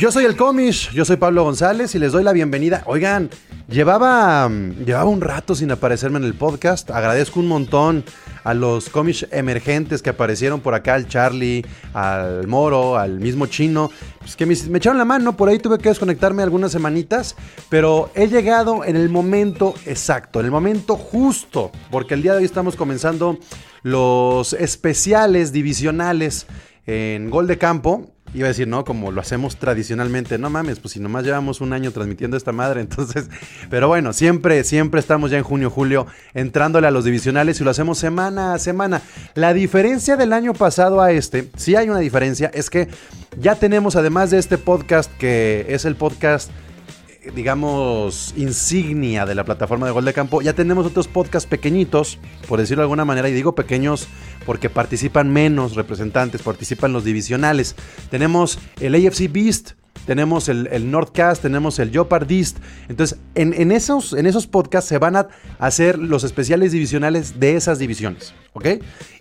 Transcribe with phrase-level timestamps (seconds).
[0.00, 2.82] Yo soy el Comish, yo soy Pablo González y les doy la bienvenida.
[2.86, 3.28] Oigan,
[3.68, 6.90] llevaba, mm, llevaba un rato sin aparecerme en el podcast.
[6.90, 8.02] Agradezco un montón
[8.42, 13.90] a los Comish emergentes que aparecieron por acá, al Charlie, al Moro, al mismo Chino.
[14.20, 17.36] Pues que me, me echaron la mano, por ahí tuve que desconectarme algunas semanitas,
[17.68, 22.38] pero he llegado en el momento exacto, en el momento justo, porque el día de
[22.38, 23.38] hoy estamos comenzando
[23.82, 26.46] los especiales divisionales
[26.86, 28.14] en Gol de Campo.
[28.32, 30.38] Iba a decir, no, como lo hacemos tradicionalmente.
[30.38, 33.28] No mames, pues si nomás llevamos un año transmitiendo esta madre, entonces.
[33.68, 37.70] Pero bueno, siempre, siempre estamos ya en junio, julio, entrándole a los divisionales y lo
[37.70, 39.02] hacemos semana a semana.
[39.34, 42.88] La diferencia del año pasado a este, sí hay una diferencia, es que
[43.38, 46.50] ya tenemos, además de este podcast, que es el podcast
[47.34, 52.58] digamos, insignia de la plataforma de Gol de Campo, ya tenemos otros podcasts pequeñitos, por
[52.58, 54.08] decirlo de alguna manera, y digo pequeños
[54.46, 57.76] porque participan menos representantes, participan los divisionales.
[58.10, 59.72] Tenemos el AFC Beast,
[60.10, 62.58] tenemos el, el Nordcast, tenemos el Jopardist.
[62.88, 65.28] Entonces, en, en, esos, en esos podcasts se van a
[65.60, 68.66] hacer los especiales divisionales de esas divisiones, ¿ok?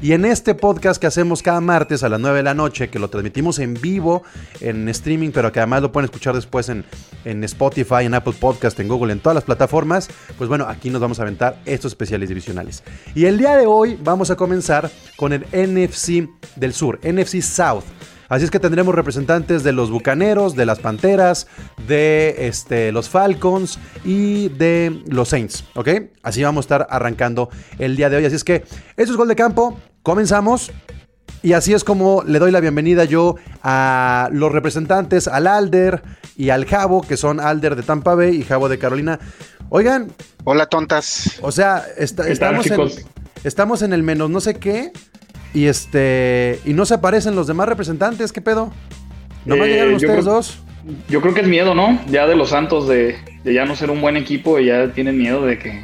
[0.01, 2.97] Y en este podcast que hacemos cada martes a las 9 de la noche, que
[2.97, 4.23] lo transmitimos en vivo,
[4.61, 6.83] en streaming, pero que además lo pueden escuchar después en,
[7.23, 10.09] en Spotify, en Apple Podcast, en Google, en todas las plataformas,
[10.39, 12.83] pues bueno, aquí nos vamos a aventar estos especiales divisionales.
[13.13, 17.83] Y el día de hoy vamos a comenzar con el NFC del Sur, NFC South.
[18.29, 21.47] Así es que tendremos representantes de los Bucaneros, de las Panteras,
[21.87, 25.89] de este, los Falcons y de los Saints, ¿ok?
[26.21, 28.25] Así vamos a estar arrancando el día de hoy.
[28.25, 28.63] Así es que
[28.97, 30.71] eso es Gol de Campo, comenzamos.
[31.41, 36.03] Y así es como le doy la bienvenida yo a los representantes, al Alder
[36.35, 39.19] y al Jabo, que son Alder de Tampa Bay y Jabo de Carolina.
[39.69, 40.11] Oigan.
[40.43, 41.39] Hola, tontas.
[41.41, 42.79] O sea, está, estamos, en,
[43.43, 44.91] estamos en el menos no sé qué.
[45.53, 46.59] Y este.
[46.65, 48.71] Y no se aparecen los demás representantes, ¿qué pedo?
[49.45, 50.59] ¿No eh, llegaron ustedes creo, dos?
[51.07, 51.99] Yo creo que es miedo, ¿no?
[52.07, 55.17] Ya de los Santos de, de ya no ser un buen equipo y ya tienen
[55.17, 55.83] miedo de que, de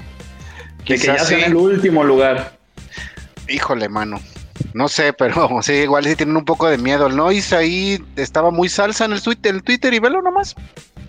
[0.84, 2.57] que ya sea en el último lugar.
[3.47, 4.19] Híjole, mano.
[4.73, 7.07] No sé, pero sí, igual sí tienen un poco de miedo.
[7.07, 10.56] El Noise ahí estaba muy salsa en el Twitter, el Twitter y velo nomás.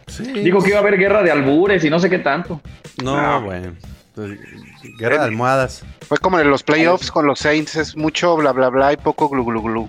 [0.06, 0.24] Sí.
[0.24, 2.60] Dijo que iba a haber guerra de albures y no sé qué tanto.
[3.02, 3.42] No, no.
[3.42, 3.72] bueno.
[4.98, 5.84] Guerra de almohadas.
[6.08, 9.28] Fue como en los playoffs con los Saints, es mucho bla bla bla y poco
[9.28, 9.88] glu glu glu.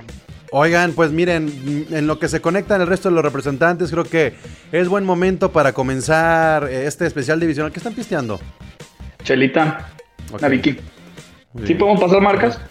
[0.51, 4.33] Oigan, pues miren, en lo que se conectan el resto de los representantes, creo que
[4.71, 7.71] es buen momento para comenzar este especial divisional.
[7.71, 8.39] ¿Qué están pisteando?
[9.23, 9.89] Chelita,
[10.31, 10.79] okay.
[11.65, 12.61] ¿Sí podemos pasar marcas?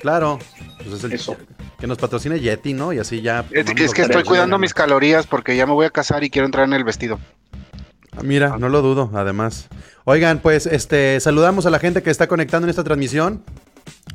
[0.00, 0.38] Claro.
[0.78, 1.36] Pues es el Eso.
[1.78, 2.92] Que nos patrocine Yeti, ¿no?
[2.92, 3.44] Y así ya.
[3.50, 6.30] Es, que, es que estoy cuidando mis calorías porque ya me voy a casar y
[6.30, 7.18] quiero entrar en el vestido.
[8.20, 9.68] Mira, no lo dudo, además.
[10.04, 13.42] Oigan, pues este saludamos a la gente que está conectando en esta transmisión.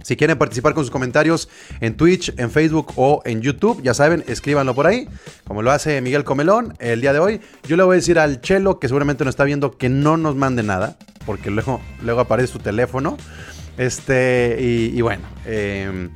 [0.03, 1.49] Si quieren participar con sus comentarios
[1.81, 5.09] en Twitch, en Facebook o en YouTube, ya saben, escríbanlo por ahí,
[5.45, 7.41] como lo hace Miguel Comelón el día de hoy.
[7.67, 10.35] Yo le voy a decir al Chelo, que seguramente no está viendo, que no nos
[10.35, 13.17] mande nada, porque luego, luego aparece su teléfono.
[13.77, 16.09] Este, y, y bueno, eh,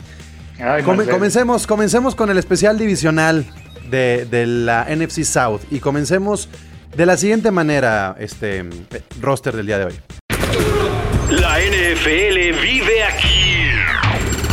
[0.59, 3.45] Ay, com comencemos, comencemos con el especial divisional
[3.89, 6.49] de, de la NFC South y comencemos
[6.95, 8.65] de la siguiente manera, este
[9.19, 9.99] roster del día de hoy.
[11.29, 13.41] La NFL vive aquí.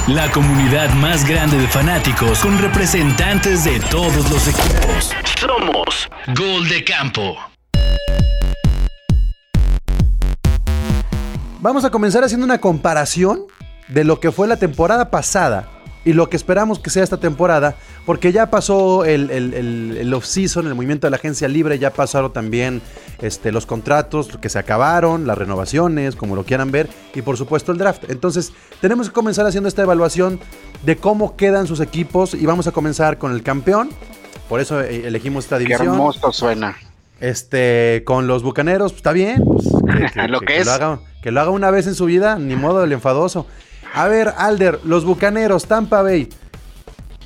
[0.06, 5.12] La comunidad más grande de fanáticos con representantes de todos los equipos.
[5.38, 7.36] Somos Gol de Campo.
[11.60, 13.46] Vamos a comenzar haciendo una comparación
[13.88, 15.68] de lo que fue la temporada pasada
[16.04, 17.76] y lo que esperamos que sea esta temporada,
[18.08, 21.92] porque ya pasó el, el, el, el off-season, el movimiento de la agencia libre, ya
[21.92, 22.80] pasaron también
[23.20, 27.70] este, los contratos que se acabaron, las renovaciones, como lo quieran ver, y por supuesto
[27.70, 28.04] el draft.
[28.08, 30.40] Entonces, tenemos que comenzar haciendo esta evaluación
[30.86, 33.90] de cómo quedan sus equipos y vamos a comenzar con el campeón.
[34.48, 35.82] Por eso eh, elegimos esta división.
[35.82, 36.78] Qué hermoso suena.
[37.20, 39.44] Este, con los bucaneros, pues, está bien.
[39.44, 40.66] Pues, que, que, lo que, que es.
[40.66, 43.44] Lo haga, que lo haga una vez en su vida, ni modo del enfadoso.
[43.92, 46.30] A ver, Alder, los Bucaneros, Tampa Bay.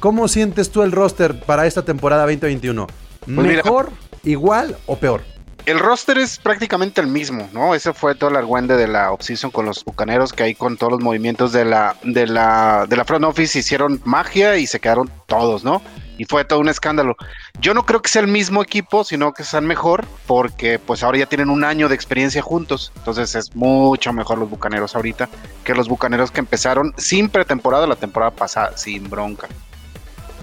[0.02, 2.88] ¿Cómo sientes tú el roster para esta temporada 2021?
[3.24, 3.92] Pues ¿Mejor,
[4.24, 5.22] igual o peor?
[5.64, 7.72] El roster es prácticamente el mismo, ¿no?
[7.72, 10.94] Ese fue todo el argüende de la offseason con los bucaneros, que ahí con todos
[10.94, 15.08] los movimientos de la, de la, de la front office hicieron magia y se quedaron
[15.26, 15.80] todos, ¿no?
[16.18, 17.14] Y fue todo un escándalo.
[17.60, 21.18] Yo no creo que sea el mismo equipo, sino que sean mejor, porque pues ahora
[21.18, 22.90] ya tienen un año de experiencia juntos.
[22.96, 25.28] Entonces es mucho mejor los bucaneros ahorita
[25.62, 29.46] que los bucaneros que empezaron sin pretemporada la temporada pasada, sin bronca.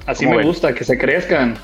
[0.09, 0.47] Así me ven?
[0.47, 1.55] gusta, que se crezcan.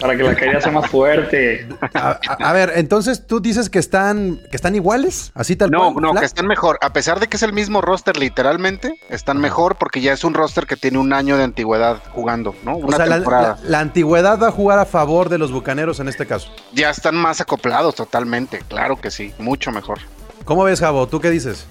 [0.00, 1.66] para que la caída sea más fuerte.
[1.94, 5.94] A, a- a ver, entonces tú dices que están, que están iguales, así tal No,
[5.94, 6.02] cual.
[6.02, 6.20] no, flat?
[6.20, 6.78] que están mejor.
[6.82, 10.34] A pesar de que es el mismo roster literalmente, están mejor porque ya es un
[10.34, 12.74] roster que tiene un año de antigüedad jugando, ¿no?
[12.74, 13.58] O Una sea, la, temporada.
[13.62, 16.50] la- la antigüedad va a jugar a favor de los bucaneros en este caso.
[16.74, 20.00] Ya están más acoplados totalmente, claro que sí, mucho mejor.
[20.44, 21.06] ¿Cómo ves, Javo?
[21.08, 21.66] ¿Tú qué dices?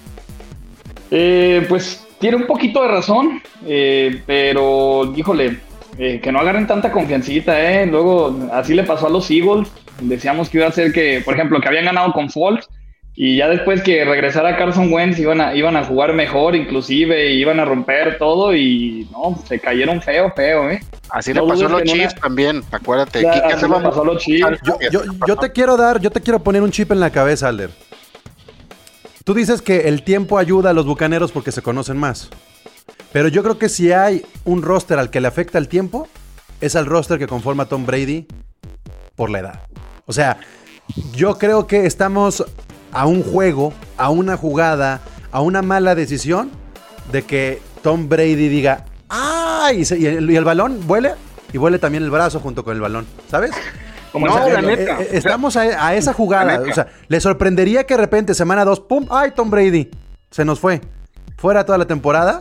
[1.12, 5.60] Eh, pues tiene un poquito de razón, eh, pero híjole,
[5.98, 7.86] eh, que no agarren tanta confiancita, ¿eh?
[7.86, 9.68] Luego, así le pasó a los Eagles.
[10.00, 12.68] Decíamos que iba a ser que, por ejemplo, que habían ganado con Falls
[13.18, 17.38] y ya después que regresara Carson Wentz iban a, iban a jugar mejor, inclusive, y
[17.40, 20.80] iban a romper todo y no, se cayeron feo, feo, ¿eh?
[21.08, 23.22] Así No le pasó a los una- Chiefs también, acuérdate.
[23.22, 24.60] Ya, así le pasó a los Chiefs.
[24.62, 27.48] Yo, yo, yo te quiero dar, yo te quiero poner un chip en la cabeza,
[27.48, 27.70] Alder.
[29.24, 32.28] Tú dices que el tiempo ayuda a los bucaneros porque se conocen más.
[33.12, 36.08] Pero yo creo que si hay un roster al que le afecta el tiempo,
[36.60, 38.26] es al roster que conforma Tom Brady
[39.14, 39.60] por la edad.
[40.06, 40.38] O sea,
[41.12, 42.44] yo creo que estamos
[42.92, 45.00] a un juego, a una jugada,
[45.32, 46.50] a una mala decisión
[47.12, 49.80] de que Tom Brady diga, ¡ay!
[49.80, 51.12] Y, se- y el, y el balón vuele
[51.52, 53.52] y vuele también el brazo junto con el balón, ¿sabes?
[54.12, 55.00] Como No, la neta.
[55.00, 56.60] Eh, eh, estamos a, a esa jugada.
[56.60, 59.06] O sea, le sorprendería que de repente, semana 2, ¡pum!
[59.10, 59.90] ¡Ay, Tom Brady!
[60.30, 60.80] Se nos fue.
[61.36, 62.40] Fuera toda la temporada.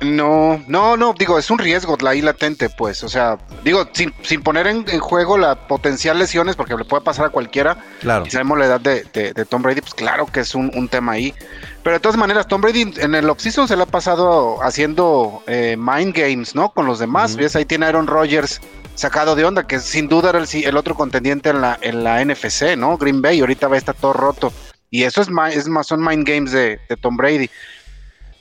[0.00, 3.02] No, no, no, digo, es un riesgo la ahí latente, pues.
[3.02, 7.02] O sea, digo, sin, sin poner en, en juego las potencial lesiones, porque le puede
[7.02, 7.76] pasar a cualquiera.
[8.00, 8.24] Claro.
[8.24, 10.88] Y sabemos la edad de, de- de Tom Brady, pues claro que es un, un
[10.88, 11.34] tema ahí.
[11.82, 15.76] Pero de todas maneras, Tom Brady en el offseason se le ha pasado haciendo eh,
[15.76, 16.70] mind games, ¿no?
[16.70, 17.32] Con los demás.
[17.32, 17.40] Ujú.
[17.42, 17.56] ¿Ves?
[17.56, 18.60] Ahí tiene Aaron Rodgers
[18.94, 22.24] sacado de onda, que sin duda era el, el otro contendiente en la, en la
[22.24, 22.96] NFC, ¿no?
[22.98, 24.52] Green Bay, ahorita va a estar todo roto.
[24.90, 27.50] Y eso es, es más, son mind games de, de Tom Brady.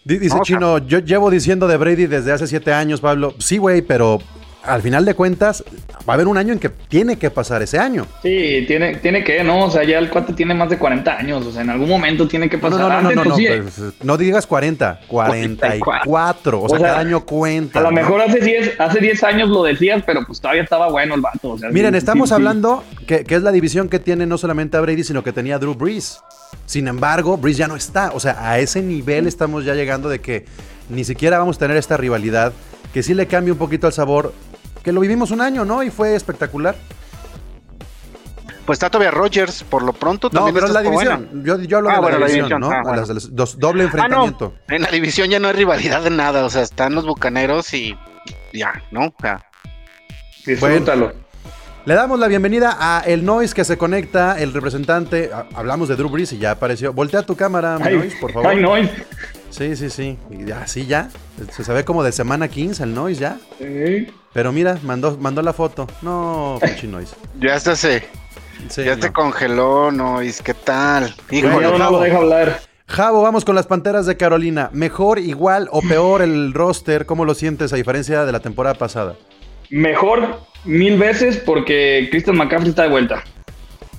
[0.07, 3.33] Di- Dice Chino, yo llevo diciendo de Brady desde hace siete años, Pablo.
[3.39, 4.19] Sí, güey, pero
[4.63, 5.63] al final de cuentas
[6.07, 8.05] va a haber un año en que tiene que pasar ese año.
[8.21, 9.65] Sí, tiene, tiene que, ¿no?
[9.65, 12.27] O sea, ya el cuate tiene más de 40 años, o sea, en algún momento
[12.27, 12.79] tiene que pasar.
[12.79, 16.61] no, no, no, Antes, no, pues, no, pues, no digas 40, 44.
[16.61, 17.79] O sea, O sea, cada año cuenta.
[17.79, 21.15] a lo mejor hace 10, hace 10 años lo decías, pero pues todavía estaba bueno
[21.15, 21.49] el vato.
[21.51, 22.35] o sea, Miren, sí, estamos sí, sí.
[22.35, 25.55] hablando que, que es la división que tiene no solamente a Brady, sino que tenía
[25.55, 26.19] a Drew Brees.
[26.65, 28.11] Sin embargo, Brees ya no está.
[28.13, 30.45] O sea, a ese nivel estamos ya llegando de que
[30.89, 32.53] ni siquiera vamos a tener esta rivalidad,
[32.93, 34.33] que sí le cambia un poquito el sabor,
[34.87, 35.83] que lo vivimos un año, ¿no?
[35.83, 36.73] Y fue espectacular.
[38.65, 41.43] Pues está todavía Rodgers, por lo pronto No, pero es la división.
[41.43, 42.61] Yo, yo hablo Ah, de bueno, la la división, división.
[42.61, 42.71] ¿no?
[42.71, 42.99] Ah, A bueno.
[43.01, 44.53] las- las- dos- doble Ah, no, enfrentamiento.
[44.69, 47.97] en la división ya no hay rivalidad de nada, o sea, están los bucaneros y
[48.53, 49.07] ya, ¿no?
[49.07, 49.43] O sea,
[50.45, 51.11] Disfrútalo.
[51.83, 55.31] Le damos la bienvenida a El Noise que se conecta, el representante.
[55.33, 56.93] a- Hablamos de Drew Brees y ya apareció.
[56.93, 58.47] Voltea tu cámara, Ay, Noise, por favor.
[58.49, 58.71] Ay, no.
[59.49, 60.17] Sí, sí, sí.
[60.31, 61.09] Y ya, sí, ya.
[61.51, 63.37] Se sabe como de semana 15 el Noise ya.
[63.57, 64.07] Sí.
[64.37, 65.87] Pero mira, mandó, mandó la foto.
[66.03, 67.15] No, pinche Noise.
[67.41, 68.03] ya hasta se,
[68.69, 69.01] Sí, ya no.
[69.01, 71.11] se congeló, Nois, ¿qué tal?
[71.31, 71.97] Ya no Javo.
[71.97, 72.59] lo deja hablar.
[72.87, 74.69] Javo, vamos con las Panteras de Carolina.
[74.73, 77.07] ¿Mejor, igual o peor el roster?
[77.07, 79.15] ¿Cómo lo sientes a diferencia de la temporada pasada?
[79.71, 83.23] Mejor mil veces porque Christian McCaffrey está de vuelta.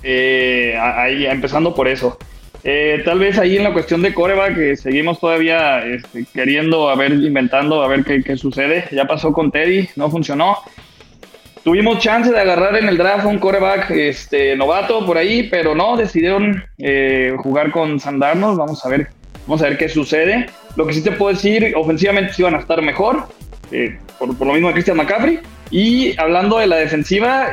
[0.03, 2.17] Eh, ahí, empezando por eso.
[2.63, 6.95] Eh, tal vez ahí en la cuestión de coreback que seguimos todavía este, queriendo, a
[6.95, 8.85] ver, inventando, a ver qué, sucede.
[8.91, 10.57] Ya pasó con Teddy, no funcionó.
[11.63, 15.97] Tuvimos chance de agarrar en el draft un coreback este, novato por ahí, pero no,
[15.97, 18.57] decidieron eh, jugar con Sam Darnold.
[18.57, 19.07] Vamos a ver,
[19.45, 20.47] vamos a ver qué sucede.
[20.75, 23.27] Lo que sí te puedo decir, ofensivamente sí van a estar mejor,
[23.71, 25.39] eh, por, por lo mismo de Christian McCaffrey.
[25.71, 27.51] Y hablando de la defensiva,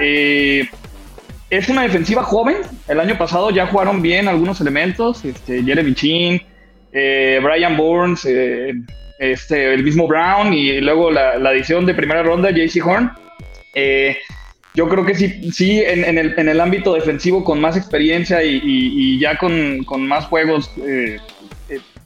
[1.50, 2.56] es una defensiva joven.
[2.88, 5.24] El año pasado ya jugaron bien algunos elementos.
[5.24, 6.42] Este, Jeremy Chin,
[6.92, 8.74] eh, Brian Burns, eh,
[9.18, 13.10] este, el mismo Brown y luego la, la adición de primera ronda, JC Horn.
[13.74, 14.16] Eh,
[14.74, 19.18] yo creo que sí, sí en, el, en el ámbito defensivo con más experiencia y,
[19.18, 20.70] ya con, con más juegos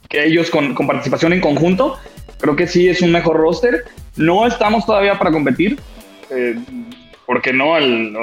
[0.09, 1.97] que ellos con, con participación en conjunto,
[2.39, 3.83] creo que sí es un mejor roster.
[4.15, 5.79] No estamos todavía para competir,
[7.25, 8.15] porque no, el-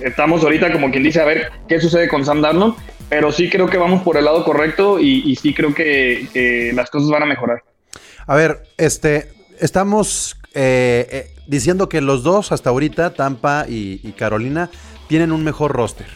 [0.00, 2.74] estamos ahorita como quien dice a ver qué sucede con Sam Darnold,
[3.08, 7.10] pero sí creo que vamos por el lado correcto y, sí creo que, las cosas
[7.10, 7.62] van a mejorar.
[8.26, 14.70] A ver, este, estamos eh, eh, diciendo que los dos hasta ahorita, Tampa y, Carolina,
[15.08, 16.06] tienen un mejor roster.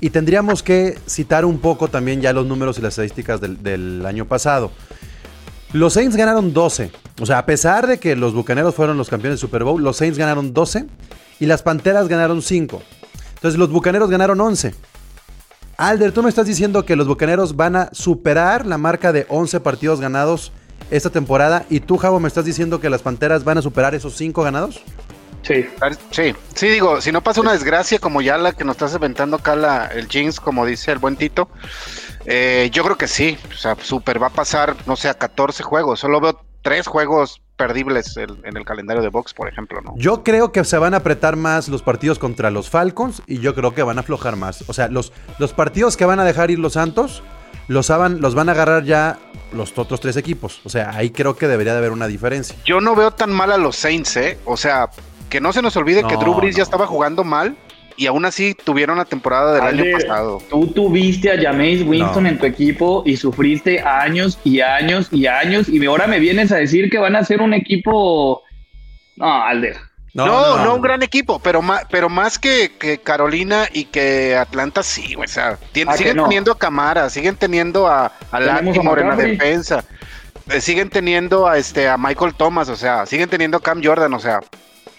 [0.00, 4.04] Y tendríamos que citar un poco también ya los números y las estadísticas del, del
[4.04, 4.70] año pasado.
[5.72, 6.90] Los Saints ganaron 12.
[7.20, 9.96] O sea, a pesar de que los Bucaneros fueron los campeones del Super Bowl, los
[9.96, 10.84] Saints ganaron 12
[11.40, 12.82] y las Panteras ganaron 5.
[13.44, 14.74] Entonces los Bucaneros ganaron 11.
[15.76, 19.60] Alder, tú me estás diciendo que los Bucaneros van a superar la marca de 11
[19.60, 20.50] partidos ganados
[20.90, 24.16] esta temporada y tú, Javo, me estás diciendo que las Panteras van a superar esos
[24.16, 24.82] 5 ganados.
[25.42, 25.66] Sí.
[26.10, 29.36] Sí, sí, digo, si no pasa una desgracia como ya la que nos estás aventando
[29.36, 31.50] acá la, el jeans, como dice el buen Tito,
[32.24, 35.62] eh, yo creo que sí, o sea, super va a pasar, no sé, a 14
[35.62, 39.94] juegos, solo veo tres juegos perdibles en, en el calendario de Box, por ejemplo, ¿no?
[39.96, 43.54] Yo creo que se van a apretar más los partidos contra los Falcons y yo
[43.54, 44.64] creo que van a aflojar más.
[44.68, 47.22] O sea, los, los partidos que van a dejar ir los Santos
[47.68, 49.18] los, los van a agarrar ya
[49.52, 50.60] los otros tres equipos.
[50.64, 52.56] O sea, ahí creo que debería de haber una diferencia.
[52.64, 54.38] Yo no veo tan mal a los Saints, ¿eh?
[54.44, 54.90] O sea,
[55.30, 57.56] que no se nos olvide que Drew Brees ya estaba jugando mal
[57.96, 60.42] y aún así tuvieron la temporada del Ale, año pasado.
[60.50, 62.28] Tú tuviste a Jameis Winston No.
[62.28, 66.56] en tu equipo y sufriste años y años y años y ahora me vienes a
[66.56, 68.42] decir que van a ser un equipo...
[69.16, 69.76] No, Alder.
[70.12, 74.84] No, no, un gran equipo, pero más, pero más que, que Carolina y que Atlanta,
[74.84, 76.22] sí, güey, o sea, tien- ¿A que siguen no?
[76.24, 79.84] teniendo a Camara, siguen teniendo a, a Latimore en la defensa,
[80.50, 84.14] eh, siguen teniendo a este a Michael Thomas, o sea, siguen teniendo a Cam Jordan,
[84.14, 84.38] o sea,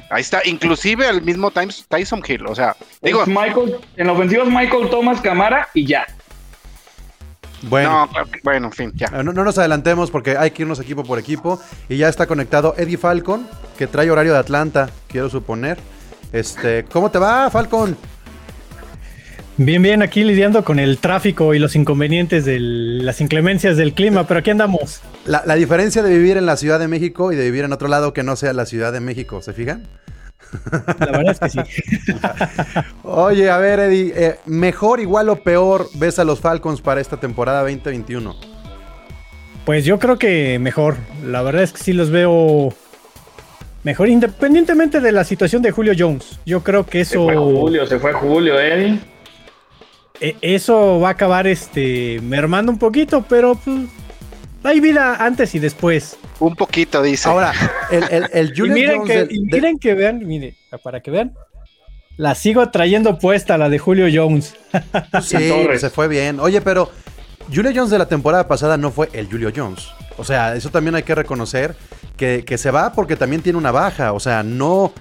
[0.09, 4.13] ahí está, inclusive al mismo Times- Tyson Hill, o sea, digo, Es Michael, en la
[4.13, 6.05] ofensiva es Michael Thomas Camara y ya.
[7.63, 8.07] Bueno.
[8.13, 9.07] no, bueno, en fin, ya.
[9.07, 11.59] Eh, No, no nos adelantemos porque hay que irnos equipo por equipo.
[11.89, 13.47] Y ya está conectado Eddie Falcon,
[13.77, 15.79] que trae horario de Atlanta, quiero suponer.
[16.31, 17.97] Este, ¿cómo te va, Falcon?
[19.57, 24.27] Bien, bien, aquí lidiando con el tráfico y los inconvenientes de las inclemencias del clima,
[24.27, 25.01] pero aquí andamos.
[25.25, 27.87] La, la diferencia de vivir en la Ciudad de México y de vivir en otro
[27.87, 29.87] lado que no sea la Ciudad de México, ¿se fijan?
[30.99, 31.59] La verdad es que sí.
[33.03, 37.17] Oye, a ver, Eddie, eh, ¿mejor, igual o peor ves a los Falcons para esta
[37.17, 38.35] temporada 2021?
[39.65, 40.95] Pues yo creo que mejor.
[41.25, 42.73] La verdad es que sí los veo
[43.83, 46.39] mejor, independientemente de la situación de Julio Jones.
[46.45, 49.14] Yo creo que Se eso, fue Julio, se fue Julio, Eddie.
[50.21, 53.81] E- eso va a acabar este mermando un poquito, pero pues,
[54.63, 56.17] hay vida antes y después.
[56.39, 57.29] Un poquito, dice.
[57.29, 57.53] Ahora,
[57.91, 60.55] el, el, el Y Julio miren, Jones que, de- y de- miren que vean, mire,
[60.83, 61.33] para que vean.
[62.17, 64.55] La sigo trayendo puesta, la de Julio Jones.
[65.21, 66.39] Sí, se fue bien.
[66.39, 66.89] Oye, pero
[67.53, 69.87] Julio Jones de la temporada pasada no fue el Julio Jones.
[70.17, 71.75] O sea, eso también hay que reconocer
[72.15, 74.13] que, que se va porque también tiene una baja.
[74.13, 74.93] O sea, no.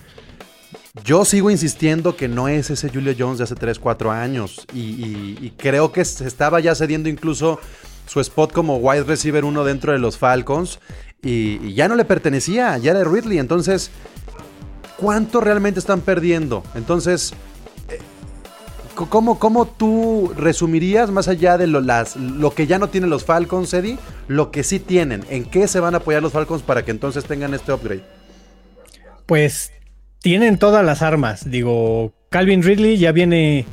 [1.02, 4.64] Yo sigo insistiendo que no es ese Julio Jones de hace 3, 4 años.
[4.72, 7.58] Y, creo que se estaba ya cediendo incluso
[8.06, 10.78] su spot como wide receiver uno dentro de los Falcons.
[11.20, 13.38] Y, ya no le pertenecía, ya era Ridley.
[13.38, 13.90] Entonces,
[14.96, 16.62] ¿cuánto realmente están perdiendo?
[16.74, 17.34] Entonces,
[18.94, 23.10] Co- ¿Cómo, cómo tú resumirías, más allá de lo, las, lo que ya no tienen
[23.10, 23.98] los Falcons, Eddie,
[24.28, 25.24] lo que sí tienen?
[25.30, 28.04] ¿En qué se van a apoyar los Falcons para que entonces tengan este upgrade?
[29.26, 29.72] Pues
[30.24, 31.50] tienen todas las armas.
[31.50, 33.66] Digo, Calvin Ridley ya viene,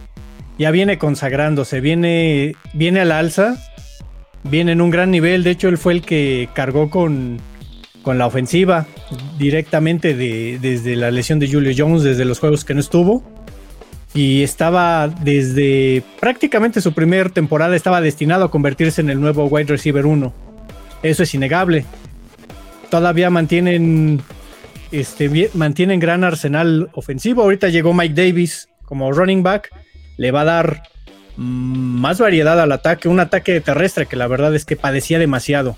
[0.59, 3.55] ya viene consagrándose, viene, viene al alza,
[4.43, 5.45] viene en un gran nivel.
[5.45, 7.39] De hecho, él fue el que cargó con,
[8.03, 8.85] con la ofensiva
[9.39, 13.23] directamente de- desde la lesión de Julio Jones, desde los juegos que no estuvo.
[14.13, 19.67] Y estaba desde prácticamente su primera temporada, estaba destinado a convertirse en el nuevo wide
[19.71, 20.33] receiver 1.
[21.01, 21.85] Eso es innegable.
[22.89, 24.19] Todavía mantienen
[24.91, 27.43] este, bien- mantienen gran arsenal ofensivo.
[27.43, 29.69] Ahorita llegó Mike Davis como running back.
[30.17, 30.83] Le va a dar
[31.37, 33.07] mm, más variedad al ataque.
[33.09, 35.77] Un ataque terrestre que la verdad es que padecía demasiado.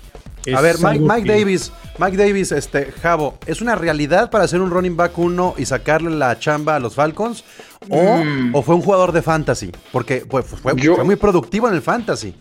[0.54, 4.46] a ver, Mike, algo Mike que- Davis, Mike Davis, este, Javo, ¿es una realidad para
[4.48, 7.44] ser un running back 1 y sacarle la chamba a los Falcons?
[7.88, 8.54] ¿O, Mm.
[8.54, 9.70] o fue un jugador de fantasy?
[9.92, 12.34] Porque pues, fue, Yo- fue muy productivo en el fantasy.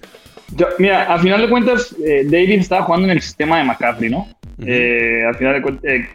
[0.56, 4.10] Yo- mira, a final de cuentas, eh, David estaba jugando en el sistema de McCaffrey,
[4.10, 4.28] ¿no?
[4.60, 6.08] Eh, a final de cuentas, eh,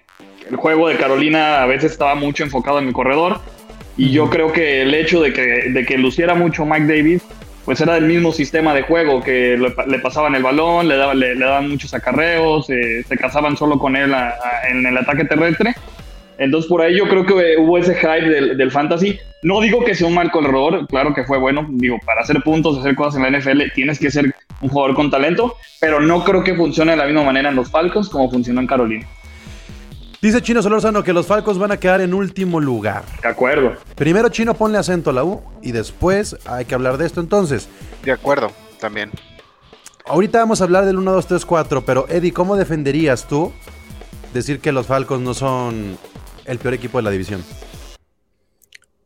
[0.48, 3.40] el juego de Carolina a veces estaba mucho enfocado en el corredor.
[3.96, 7.22] Y yo creo que el hecho de que, de que luciera mucho Mike Davis,
[7.64, 11.18] pues era del mismo sistema de juego, que le, le pasaban el balón, le daban,
[11.18, 14.96] le, le daban muchos acarreos, eh, se casaban solo con él a- a- en el
[14.96, 15.74] ataque terrestre.
[16.38, 19.18] Entonces por ahí yo creo que hubo ese hype del, del fantasy.
[19.42, 21.66] No digo que sea un mal corredor, claro que fue bueno.
[21.68, 25.10] Digo, para hacer puntos, hacer cosas en la NFL, tienes que ser un jugador con
[25.10, 28.60] talento, pero no creo que funcione de la misma manera en los Falcons como funcionó
[28.60, 29.06] en Carolina.
[30.20, 33.04] Dice Chino Solorzano que los Falcons van a quedar en último lugar.
[33.22, 33.74] De acuerdo.
[33.94, 37.68] Primero Chino ponle acento a la U y después hay que hablar de esto entonces.
[38.02, 39.12] De acuerdo, también.
[40.06, 43.52] Ahorita vamos a hablar del 1, 2, 3, 4, pero Eddie, ¿cómo defenderías tú
[44.34, 45.96] decir que los Falcons no son
[46.46, 47.44] el peor equipo de la división?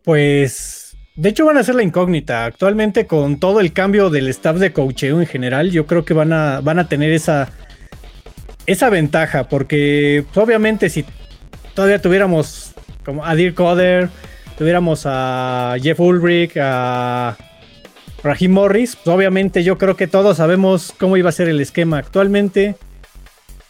[0.05, 2.47] Pues, de hecho van a ser la incógnita.
[2.47, 6.33] Actualmente con todo el cambio del staff de coacheo en general, yo creo que van
[6.33, 7.53] a, van a tener esa,
[8.67, 11.05] esa ventaja, porque pues, obviamente si
[11.75, 12.73] todavía tuviéramos
[13.05, 14.09] como a Dirk Coder,
[14.57, 17.37] tuviéramos a Jeff Ulrich, a
[18.23, 21.99] Raheem Morris, pues obviamente yo creo que todos sabemos cómo iba a ser el esquema.
[21.99, 22.77] Actualmente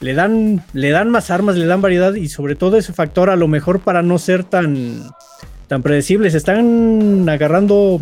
[0.00, 3.36] le dan, le dan más armas, le dan variedad y sobre todo ese factor a
[3.36, 5.04] lo mejor para no ser tan,
[5.68, 6.34] tan predecibles.
[6.34, 8.00] Están agarrando,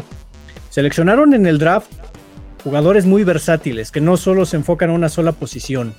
[0.70, 1.92] seleccionaron en el draft
[2.64, 5.94] jugadores muy versátiles que no solo se enfocan a una sola posición.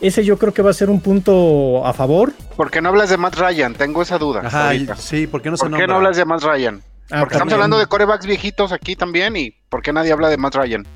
[0.00, 2.32] Ese yo creo que va a ser un punto a favor.
[2.56, 3.74] ¿Por qué no hablas de Matt Ryan?
[3.74, 4.42] Tengo esa duda.
[4.44, 6.82] Ajá, sí, ¿por qué no se ¿Por qué no hablas de Matt Ryan?
[7.10, 10.36] Ah, Porque estamos hablando de corebacks viejitos aquí también y ¿por qué nadie habla de
[10.36, 10.86] Matt Ryan?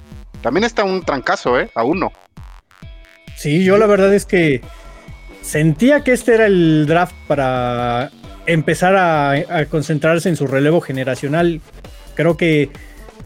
[0.43, 1.71] También está un trancazo, ¿eh?
[1.75, 2.13] A uno.
[3.37, 4.61] Sí, yo la verdad es que
[5.41, 8.11] sentía que este era el draft para
[8.47, 11.61] empezar a, a concentrarse en su relevo generacional.
[12.15, 12.71] Creo que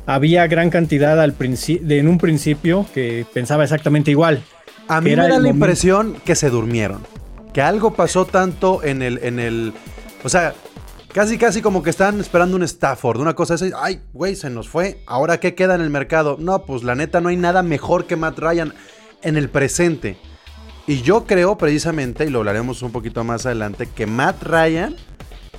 [0.07, 4.43] había gran cantidad al de, en un principio que pensaba exactamente igual.
[4.89, 5.55] A mí me da la momento.
[5.55, 7.01] impresión que se durmieron.
[7.53, 9.73] Que algo pasó tanto en el, en el.
[10.25, 10.55] O sea,
[11.13, 13.21] casi casi como que están esperando un Stafford.
[13.21, 13.71] Una cosa así.
[13.81, 15.03] Ay, güey, se nos fue.
[15.07, 16.37] Ahora qué queda en el mercado.
[16.39, 18.75] No, pues la neta no hay nada mejor que Matt Ryan
[19.23, 20.17] en el presente.
[20.87, 24.97] Y yo creo precisamente, y lo hablaremos un poquito más adelante, que Matt Ryan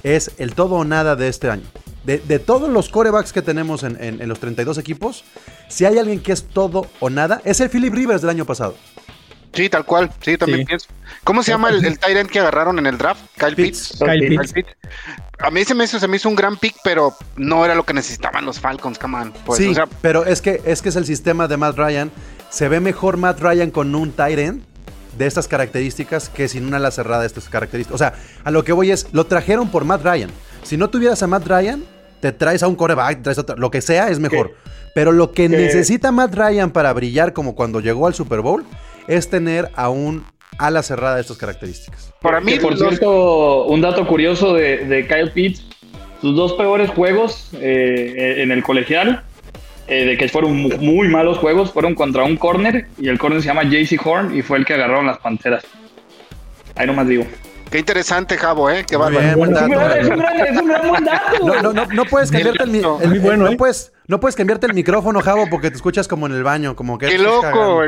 [0.03, 1.63] es el todo o nada de este año.
[2.03, 5.23] De, de todos los corebacks que tenemos en, en- en los 32 equipos,
[5.67, 8.75] si hay alguien que es todo o nada, es el Philip Rivers del año pasado.
[9.55, 10.11] Sí, tal cual.
[10.21, 10.65] Sí, también Sí.
[10.65, 10.87] pienso.
[11.23, 13.21] ¿Cómo se llama el, el end que agarraron en el draft?
[13.37, 13.89] Kyle Pitts.
[13.89, 13.99] Pitts.
[13.99, 14.53] Kyle Pitts.
[14.53, 14.77] Kyle Pitts.
[15.39, 17.83] A mí se me, hizo, se me hizo un gran pick, pero no era lo
[17.85, 19.33] que necesitaban los Falcons, come on.
[19.45, 22.11] Pues, sí, o sea, pero es que, es que es el sistema de Matt Ryan.
[22.49, 24.63] Se ve mejor Matt Ryan con un end
[25.17, 27.95] de estas características que sin una ala cerrada de estas características.
[27.95, 30.29] O sea, a lo que voy es, lo trajeron por Matt Ryan.
[30.63, 31.83] Si no tuvieras a Matt Ryan,
[32.21, 34.55] te traes a un coreback, traes a otro- lo que sea es mejor.
[34.93, 38.65] Pero lo que que- necesita Matt Ryan para brillar como cuando llegó al Super Bowl
[39.07, 40.25] es tener a un
[40.57, 42.13] ala cerrada de estas características.
[42.21, 45.63] para mí, Que, por los- cierto, un dato curioso de, de Kyle Pitts,
[46.21, 49.21] sus dos peores juegos eh, en el colegial,
[49.87, 53.41] eh, de que fueron mu- muy malos juegos, fueron contra un corner y el corner
[53.41, 55.63] se llama JC Horn y fue el que agarraron las panteras.
[56.75, 57.25] Ahí nomás digo.
[57.69, 58.85] qué interesante, Javo, ¿eh?
[58.87, 59.27] Qué bárbaro.
[59.27, 61.45] Es un gran, es un gran- es un gran buen dato.
[61.45, 63.57] No, no, no, no puedes cambiarte el, el- muy bueno, no ¿eh?
[63.57, 66.97] puedes, no puedes cambiarte el micrófono, Javo, porque te escuchas como en el baño, como
[66.97, 67.81] que Qué loco,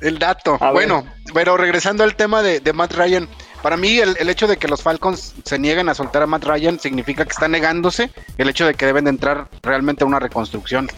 [0.00, 0.56] el dato.
[0.60, 0.72] A ver.
[0.72, 3.28] bueno, pero regresando al tema de, de Matt Ryan,
[3.62, 6.44] para mí el, el hecho de que los Falcons se nieguen a soltar a Matt
[6.44, 10.18] Ryan significa que está negándose el hecho de que deben de entrar realmente a una
[10.18, 10.88] reconstrucción.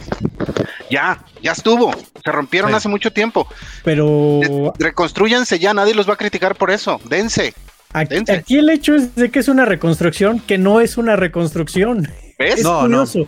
[0.90, 1.92] Ya, ya estuvo.
[2.24, 2.76] Se rompieron Sí.
[2.76, 3.46] hace mucho tiempo.
[3.84, 7.00] Pero reconstruyanse ya, nadie los va a criticar por eso.
[7.04, 7.54] Dense.
[7.92, 8.32] aquí, dense.
[8.32, 12.08] aquí el hecho es de que es una reconstrucción que no es una reconstrucción.
[12.38, 12.56] ¿Ves?
[12.58, 13.26] Es No, curioso.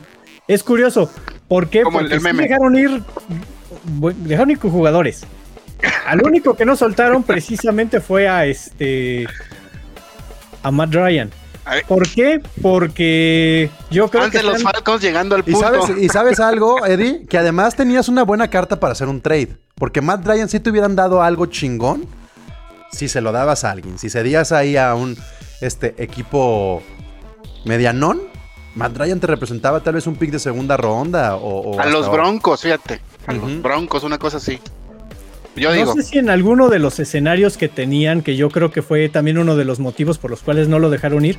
[0.49, 1.11] Es curioso.
[1.49, 1.83] ¿Por qué?
[1.83, 2.43] Como Porque el sí meme.
[2.45, 3.03] dejaron ir.
[4.17, 5.25] Dejaron ir con jugadores.
[6.07, 9.27] Al único que no soltaron precisamente fue a este.
[10.63, 11.31] A Matt Ryan.
[11.89, 12.41] ¿Por qué?
[12.63, 15.61] Porque yo creo Fans que de los están- Falcons llegando al Y punto.
[15.61, 19.57] sabes, y sabes algo, Eddie, que además tenías una buena carta para hacer un trade.
[19.75, 22.07] Porque Matt Ryan, si te hubieran dado algo chingón,
[22.93, 25.17] si se lo dabas a alguien, si cedías ahí a un
[25.61, 26.85] este, equipo
[27.65, 28.21] medianón,
[28.77, 32.11] Matt Ryan te representaba tal vez un pick de segunda ronda o, o a los
[32.11, 33.01] Broncos, fíjate.
[33.27, 33.61] A los.
[33.63, 34.61] Broncos, una cosa así.
[35.57, 38.71] Yo no digo, sé si en alguno de los escenarios que tenían, que yo creo
[38.71, 41.39] que fue también uno de los motivos por los cuales no lo dejaron ir,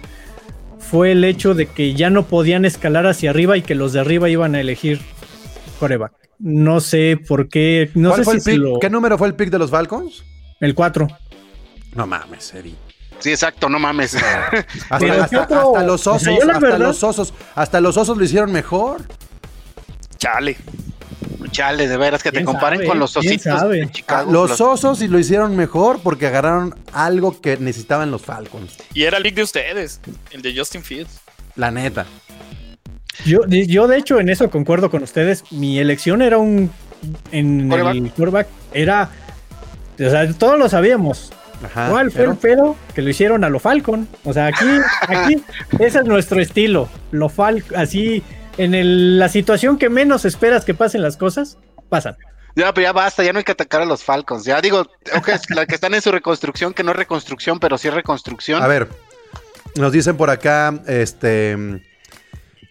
[0.80, 4.00] fue el hecho de que ya no podían escalar hacia arriba y que los de
[4.00, 5.00] arriba iban a elegir
[5.80, 6.14] coreback.
[6.40, 7.92] No sé por qué.
[7.94, 8.60] No ¿Cuál sé fue si el se pick?
[8.62, 10.24] lo- ¿Qué número fue el pick de los Falcons?
[10.60, 11.08] El 4.
[11.96, 12.74] No mames, Eddie.
[13.20, 14.16] Sí, exacto, no mames.
[14.90, 18.52] Hasta, Pero hasta- los O osos, hasta verdad- los osos, hasta los osos lo hicieron
[18.52, 19.02] mejor.
[20.18, 20.58] Chale.
[21.52, 22.88] Chale, de veras que te ¿Quién comparen sabe?
[22.90, 23.78] con los ¿Quién ositos sabe?
[23.80, 24.32] de Chicago.
[24.32, 28.76] Los osos y lo hicieron mejor porque agarraron algo que necesitaban los Falcons.
[28.94, 30.02] Y era el league de ustedes,
[30.32, 31.20] el de Justin Fields.
[31.56, 32.06] La neta.
[33.26, 35.44] Yo, yo, de hecho, en eso concuerdo con ustedes.
[35.52, 36.70] Mi elección era un.
[37.32, 38.48] En el quarterback.
[38.74, 39.10] Era.
[39.96, 41.32] O sea, todos lo sabíamos.
[41.64, 42.76] Ajá, ¿Cuál fue pero- el pedo?
[42.94, 44.08] Que lo hicieron a lo Falcon.
[44.24, 44.66] O sea, aquí,
[45.08, 45.44] aquí,
[45.80, 46.88] ese es nuestro estilo.
[47.12, 48.24] Lo Falcon, así,
[48.58, 51.58] en el- la situación que menos esperas que pasen las cosas,
[51.90, 52.16] pasan.
[52.56, 54.44] Ya, pero ya basta, ya no hay que atacar a los Falcons.
[54.46, 54.88] Ya digo,
[55.56, 58.62] la que están en su reconstrucción, que no es reconstrucción, pero sí es reconstrucción.
[58.64, 58.88] A ver,
[59.76, 61.82] nos dicen por acá, este...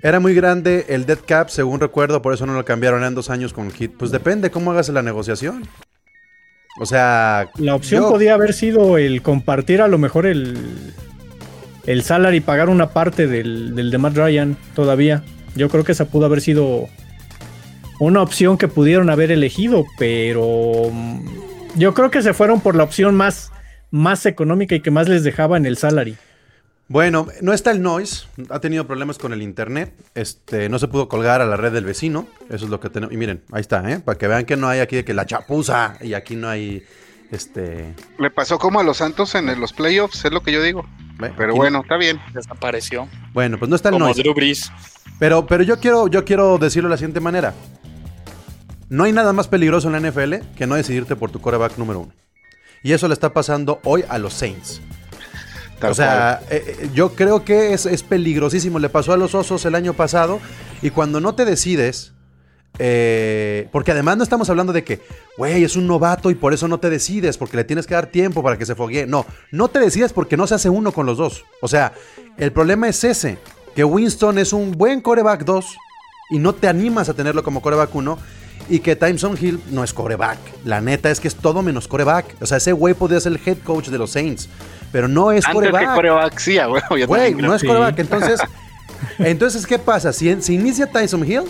[0.03, 3.31] Era muy grande el dead cap, según recuerdo, por eso no lo cambiaron en dos
[3.31, 3.93] años con Hit.
[3.97, 5.67] Pues depende cómo hagas la negociación.
[6.79, 10.57] O sea, La opción yo- podía haber sido el compartir a lo mejor el,
[11.87, 15.23] el salary y pagar una parte del, del de Matt Ryan todavía.
[15.55, 16.89] Yo creo que esa pudo haber sido
[17.99, 21.21] una opción que pudieron haber elegido, pero mm,
[21.77, 23.53] yo creo que se fueron por la opción más,
[23.91, 26.17] más económica y que más les dejaba en el salary.
[26.89, 31.09] Bueno, no está el noise, ha tenido problemas con el internet, este, no se pudo
[31.09, 33.13] colgar a la red del vecino, eso es lo que tenemos.
[33.13, 33.99] Y miren, ahí está, ¿eh?
[33.99, 36.85] para que vean que no hay aquí de que la chapuza y aquí no hay
[37.33, 37.93] Este.
[38.21, 40.87] Le pasó como a los Santos en el- los playoffs, es lo que yo digo.
[41.19, 42.21] ve, Pero aquí- bueno, está bien.
[42.33, 43.09] Desapareció.
[43.33, 44.23] Bueno, pues no está el Como noise.
[44.23, 44.71] Drew Brees.
[45.19, 47.53] Pero, pero yo quiero, yo quiero decirlo de la siguiente manera.
[48.89, 51.99] No hay nada más peligroso en la NFL que no decidirte por tu coreback número
[51.99, 52.13] uno.
[52.85, 54.81] Y eso le está pasando hoy a los Saints.
[55.79, 58.79] Tal o sea, eh, eh, yo creo que es, es peligrosísimo.
[58.79, 60.41] Le pasó a los Osos el año pasado.
[60.83, 62.13] Y cuando no te decides,
[62.79, 65.01] eh, porque además no estamos hablando de que,
[65.39, 68.07] güey, es un novato y por eso no te decides, porque le tienes que dar
[68.07, 69.07] tiempo para que se foguee.
[69.07, 71.45] No, no te decides porque no se hace uno con los dos.
[71.61, 71.93] O sea,
[72.37, 73.39] el problema es ese,
[73.75, 75.77] que Winston es un buen coreback 2
[76.31, 78.19] y no te animas a tenerlo como coreback 1.
[78.69, 80.39] Y que Tyson Hill no es coreback.
[80.65, 82.37] La neta es que es todo menos coreback.
[82.41, 84.49] O sea, ese güey podría ser el head coach de los Saints.
[84.93, 85.95] Pero no es Antes que coreback.
[85.95, 86.59] coreback, sí,
[87.07, 87.47] Güey, creo.
[87.49, 87.67] no es Sí.
[87.67, 87.99] coreback.
[88.01, 88.41] Entonces,
[89.19, 90.13] entonces, ¿qué pasa?
[90.13, 91.43] Si, si inicia Tyson Hill,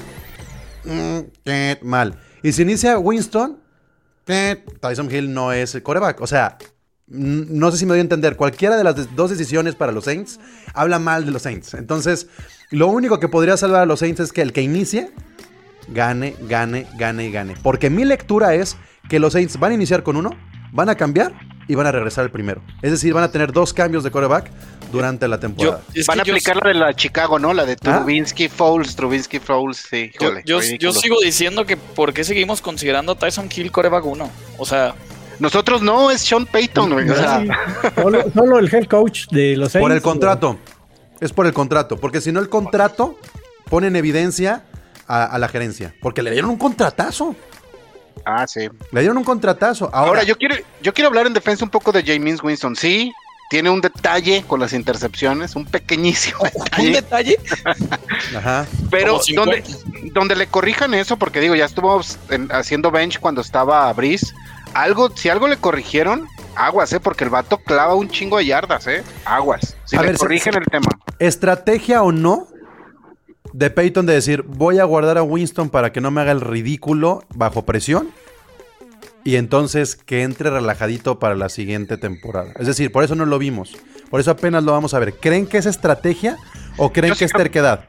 [0.85, 2.19] mm, mal.
[2.43, 3.59] Y si inicia Winston,
[4.81, 6.21] Tyson Hill no es el coreback.
[6.21, 6.59] O sea,
[7.07, 8.37] no sé si me doy a entender.
[8.37, 10.39] Cualquiera de las dos decisiones para los Saints
[10.75, 11.75] habla mal de los Saints.
[11.75, 12.27] Entonces,
[12.71, 15.13] lo único que podría salvar a los Saints es que el que inicie
[15.89, 17.55] gane, gane, gane y gane.
[17.63, 18.77] Porque mi lectura es
[19.09, 20.31] que los Saints van a iniciar con uno,
[20.73, 21.33] van a cambiar
[21.69, 22.63] y van a regresar al primero.
[22.83, 24.51] Es decir, van a tener dos cambios de coreback
[24.93, 25.81] durante la temporada.
[26.07, 27.53] Van a yo- aplicar la de la Chicago, ¿no?
[27.53, 27.77] La de ¿Ah?
[27.99, 30.11] Trubinsky Fouls, Trubinsky Fouls, sí.
[30.21, 34.31] Yo, híjole, yo- sigo diciendo que por qué seguimos considerando a Tyson Hill coreback 1.
[34.59, 34.95] O sea,
[35.39, 37.11] Nosotros no, es Sean Payton, güey.
[37.11, 37.45] O sea,
[37.95, 39.85] Solo, solo el head coach de los Saints.
[39.85, 40.59] Por el contrato.
[41.21, 41.99] Es por el contrato.
[41.99, 43.19] Porque si no, el contrato
[43.69, 44.65] pone en evidencia
[45.09, 45.95] a, a la gerencia.
[46.01, 47.35] Porque le dieron un contratazo.
[48.25, 48.69] ah, sí.
[48.93, 49.87] Le dieron un contratazo.
[49.93, 52.75] Ahora, Ahora, yo quiero yo quiero hablar en defensa un poco de James Winston.
[52.77, 53.13] Sí,
[53.51, 56.41] tiene un detalle con las intercepciones, un pequeñísimo
[56.79, 56.93] un detalle.
[56.93, 57.39] detalle.
[58.37, 58.67] Ajá.
[58.91, 59.69] Pero Como 50.
[59.69, 64.27] donde, donde le corrijan eso, porque digo, ya estuvo en- haciendo bench cuando estaba Brice.
[64.75, 67.01] Algo, si algo le corrigieron, aguas, ¿eh?
[67.01, 69.03] Porque el vato clava un chingo de yardas, ¿eh?
[69.25, 69.75] Aguas.
[69.87, 70.89] Si A le ver, corrigen se- el tema.
[71.19, 72.49] Estrategia o no
[73.53, 76.41] de Peyton de decir, voy a guardar a Winston para que no me haga el
[76.41, 78.11] ridículo bajo presión.
[79.25, 82.53] Y entonces que entre relajadito para la siguiente temporada.
[82.59, 83.77] Es decir, por eso no lo vimos.
[84.09, 85.15] Por eso apenas lo vamos a ver.
[85.15, 86.37] ¿Creen que es estrategia
[86.77, 87.89] o creen Yo que es creo- terquedad?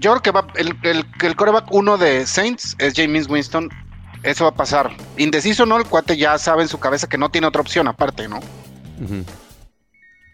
[0.00, 3.70] Yo creo que va, el, el, el coreback uno de Saints es James Winston.
[4.22, 4.90] Eso va a pasar.
[5.16, 5.78] Indeciso, ¿no?
[5.78, 8.38] El cuate ya sabe en su cabeza que no tiene otra opción aparte, ¿no?
[9.02, 9.24] Ujú.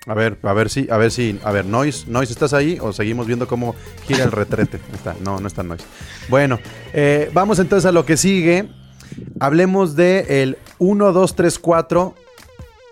[0.07, 2.79] A ver, a ver si, a ver si, a ver, Noise, Noise, ¿estás ahí?
[2.81, 3.75] O seguimos viendo cómo
[4.07, 4.81] gira el retrete.
[4.95, 5.85] Está, no, no está Noise.
[6.29, 6.59] Bueno,
[6.95, 8.69] eh, vamos entonces a lo que sigue.
[9.41, 12.15] Hablemos de el 1, 2, 3, 4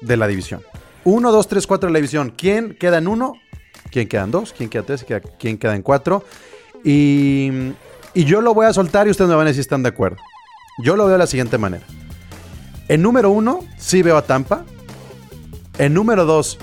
[0.02, 0.62] de la división.
[1.04, 2.34] 1, 2, 3, 4 de la división.
[2.36, 3.32] ¿Quién queda en 1?
[3.90, 4.54] ¿Quién queda en 2?
[4.56, 5.06] ¿Quién queda en 3?
[5.38, 6.24] ¿Quién queda en 4?
[6.84, 7.50] Y,
[8.12, 9.88] y yo lo voy a soltar y ustedes me van a decir si están de
[9.88, 10.18] acuerdo.
[10.82, 11.86] Yo lo veo de la siguiente manera.
[12.88, 14.64] En número 1, sí veo a Tampa.
[15.78, 16.58] En número 2,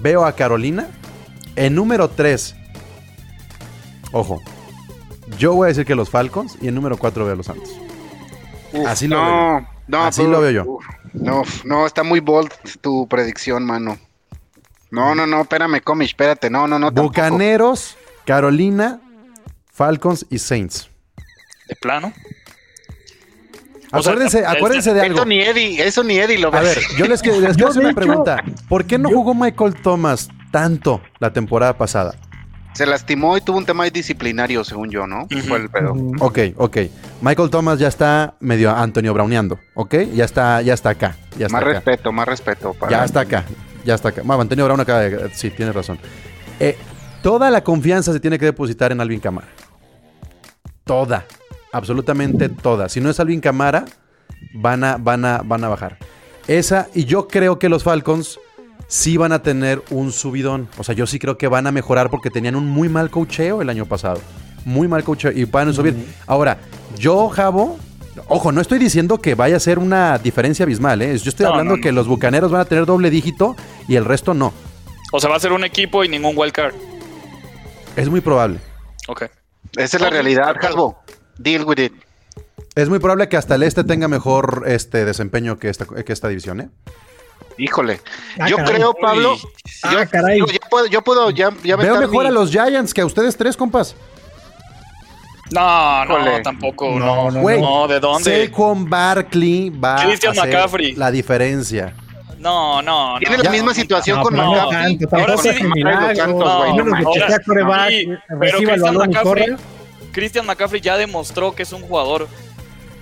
[0.00, 0.88] veo a Carolina.
[1.56, 2.54] En número 3,
[4.12, 4.40] ojo,
[5.38, 6.56] yo voy a decir que los Falcons.
[6.60, 7.70] Y en número 4 veo a los Santos.
[8.72, 9.24] Uf, Así lo no,
[9.56, 9.68] veo.
[9.88, 10.64] no, Así pero- lo veo yo.
[10.66, 12.50] uf, no, no, está muy bold
[12.80, 13.98] tu predicción, mano.
[14.90, 16.50] No, no, no, espérame, Comish, espérate.
[16.50, 16.86] No, no, no.
[16.86, 17.08] tampoco.
[17.08, 19.00] Bucaneros, Carolina,
[19.72, 20.88] Falcons y Saints.
[21.68, 22.12] De plano.
[23.90, 25.14] Sea, Acuérdense, acuérdense de algo.
[25.16, 26.68] Eso ni Eddie, eso ni Eddie lo A ve.
[26.68, 28.42] ver, yo les, quiero hacer una pregunta.
[28.68, 32.14] ¿Por qué no yo- jugó Michael Thomas tanto la temporada pasada?
[32.72, 35.22] Se lastimó y tuvo un tema disciplinario, según yo, ¿no?
[35.24, 35.38] Ujú.
[35.40, 35.92] Fue el pedo.
[36.20, 36.76] Ok, ok.
[37.20, 39.94] Michael Thomas ya está medio Antonio Browneando, ¿ok?
[40.14, 41.16] Ya está, ya está acá.
[41.36, 41.72] Ya está Más acá.
[41.72, 42.74] respeto, más respeto.
[42.74, 43.44] para- Ya está acá.
[43.84, 44.22] Ya está acá.
[44.24, 45.30] Bueno, Antonio Brown acaba de.
[45.34, 45.98] Sí, tienes razón.
[46.60, 46.78] Eh,
[47.22, 49.48] toda la confianza se tiene que depositar en Alvin Camara.
[50.84, 51.24] Toda.
[51.72, 52.88] Absolutamente toda.
[52.88, 53.84] Si no es Alvin Camara,
[54.54, 55.98] van a, van a, van a bajar.
[56.48, 58.38] Esa, y yo creo que los Falcons
[58.88, 60.68] sí van a tener un subidón.
[60.78, 63.62] O sea, yo sí creo que van a mejorar porque tenían un muy mal cocheo
[63.62, 64.20] el año pasado.
[64.64, 65.94] Muy mal cocheo y van a subir.
[66.26, 66.58] Ahora,
[66.98, 67.78] yo, Javo,
[68.26, 71.16] ojo, no estoy diciendo que vaya a ser una diferencia abismal, ¿eh?
[71.18, 71.82] Yo estoy No, hablando no, no.
[71.82, 73.54] que los bucaneros van a tener doble dígito
[73.86, 74.52] y el resto no.
[75.12, 76.74] O sea, va a ser un equipo y ningún wildcard.
[77.96, 78.58] Es muy probable.
[79.08, 79.24] Ok.
[79.76, 80.54] Esa es la realidad.
[80.62, 80.99] Hasbo.
[81.42, 81.92] Deal with it.
[82.74, 86.28] Es muy probable que hasta el este tenga mejor este desempeño que esta, que esta
[86.28, 86.68] división, ¿eh?
[87.58, 88.00] Híjole.
[88.38, 88.74] Ah, yo caray.
[88.74, 89.36] creo, Pablo.
[89.82, 90.34] Ah, yo, caray.
[90.36, 93.06] digo, yo puedo, yo puedo ya, ya Veo mejor mi- a los Giants que a
[93.06, 93.94] ustedes tres, compas.
[95.50, 96.40] No, no, Híjole.
[96.42, 96.90] tampoco.
[96.98, 97.88] No, No, no, Güey, no.
[97.88, 98.46] ¿de dónde?
[98.46, 100.94] Saquon Barkley va Christian a hacer McCaffrey.
[100.94, 101.92] la diferencia.
[102.38, 103.18] No, no, no.
[103.18, 103.50] Tiene la Ya.
[103.50, 104.98] misma situación No, con no McCaffrey.
[105.10, 106.16] Ahora sí, es un Los milagro.
[106.16, 107.00] Santos, No, güey, A menos
[110.12, 112.28] Christian McCaffrey, ya demostró que es un jugador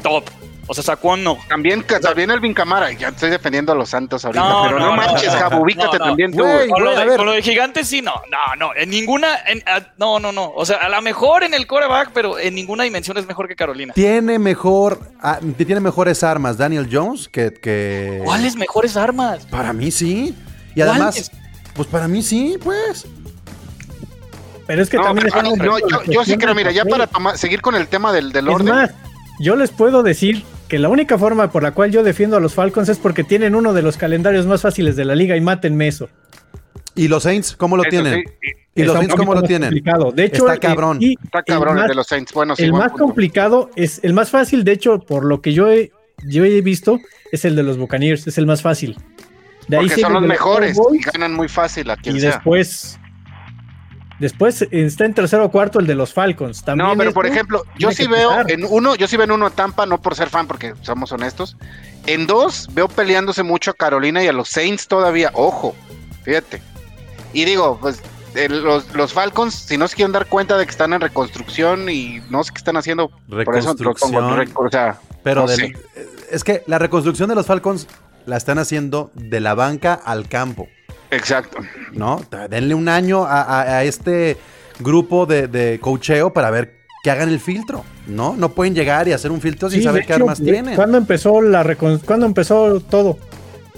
[0.02, 0.24] top.
[0.70, 1.38] O sea, Saquon no.
[1.48, 2.92] También, también Elvin Camara.
[2.92, 4.44] Ya estoy defendiendo a los Santos ahorita.
[4.46, 6.04] No, pero no, no, manches, no, Jabo, ubícate no, no.
[6.10, 6.42] también tú.
[6.70, 8.12] Con lo, de, con lo de gigantes, sí, no.
[8.30, 8.76] No, no.
[8.76, 9.28] En ninguna.
[9.46, 10.52] en- a- no, no, no.
[10.54, 13.56] O sea, a lo mejor en el coreback, pero en ninguna dimensión es mejor que
[13.56, 13.94] Carolina.
[13.94, 18.20] Tiene mejor, ah, tiene mejores armas Daniel Jones que, que...
[18.22, 19.46] ¿Cuáles mejores armas?
[19.46, 20.36] Para mí sí.
[20.74, 21.30] Y además, ¿Cuáles?
[21.72, 23.06] pues para mí sí, pues.
[24.68, 26.92] Pero es que No, también pero- estamos no, yo, yo sí creo, mira, ya papel.
[26.92, 28.68] para tomar- seguir con el tema del, del Es orden.
[28.74, 28.90] más,
[29.40, 32.54] yo les puedo decir que la única forma por la cual yo defiendo a los
[32.54, 35.88] Falcons es porque tienen uno de los calendarios más fáciles de la liga y mátenme
[35.88, 36.08] eso.
[36.94, 38.24] ¿Y los Saints cómo lo Eso tienen?
[38.42, 39.70] sí, ¿Y los Saints cómo lo tienen?
[39.70, 40.12] complicado.
[40.12, 40.98] De hecho, Está el- cabrón.
[41.00, 42.32] y Está el cabrón el más- de los Saints.
[42.32, 43.04] Bueno, sí, el más punto.
[43.04, 45.90] complicado es el más fácil, de hecho, por lo que yo he,
[46.26, 47.00] yo he visto,
[47.32, 48.96] es el de los Buccaneers, es el más fácil.
[49.68, 52.20] De Porque sigue son el los mejores Cowboys, y ganan muy fácil a quien y
[52.20, 52.32] sea.
[52.32, 52.98] después
[54.18, 56.64] después está en tercero o cuarto el de los Falcons.
[56.64, 59.46] También No, pero por ejemplo, yo sí veo en uno, yo sí veo en uno
[59.46, 61.56] a Tampa, no por ser fan, porque somos honestos.
[62.06, 65.30] En dos, veo peleándose mucho a Carolina y a los Saints todavía.
[65.34, 65.74] Ojo,
[66.24, 66.62] fíjate.
[67.32, 68.02] Y digo, pues
[68.34, 71.88] eh, los, los Falcons, si no se quieren dar cuenta de que están en reconstrucción
[71.90, 74.50] y no sé qué están haciendo, por eso Reconstrucción.
[74.54, 75.76] o sea, Pero no del- sé.
[76.30, 77.86] es que la reconstrucción de los Falcons
[78.26, 80.68] la están haciendo de la banca al campo,
[81.10, 81.58] Exacto.
[81.92, 82.20] ¿no?
[82.50, 84.36] Denle un año a, a- a este
[84.80, 88.34] grupo de, de cocheo para ver que hagan el filtro, ¿no?
[88.36, 90.74] No pueden llegar y hacer un filtro sin Sí, saber qué hecho, armas tienen.
[90.74, 93.18] ¿Cuándo empezó la recon- ¿Cuándo empezó todo?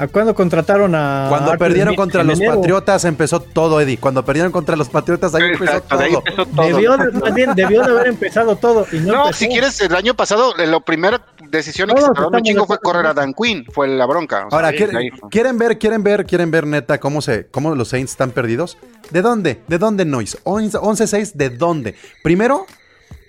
[0.00, 1.98] ¿A cuándo contrataron a Cuando Arthur perdieron Smith?
[1.98, 2.54] contra En los enero.
[2.56, 3.98] Patriotas empezó todo, Eddie.
[3.98, 6.22] Cuando perdieron contra los Patriotas ahí empezó Exacto, de ahí todo.
[6.26, 6.66] empezó todo.
[6.66, 8.86] Debió, de, más bien, debió de haber empezado todo.
[8.92, 12.42] Y no, si quieres, el año pasado, la primera decisión No, que se tardó un
[12.42, 14.46] chingo fue correr a Dan Quinn, fue la bronca.
[14.46, 17.74] o sea, Ahora, ahí ¿quieren, quieren ver, quieren ver, quieren ver, neta, cómo se, cómo
[17.74, 18.78] los Saints están perdidos?
[19.10, 19.60] ¿De dónde?
[19.68, 20.38] ¿De dónde Noise?
[20.44, 21.94] 11-6, ¿de dónde?
[22.24, 22.64] Primero,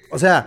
[0.09, 0.45] o sea,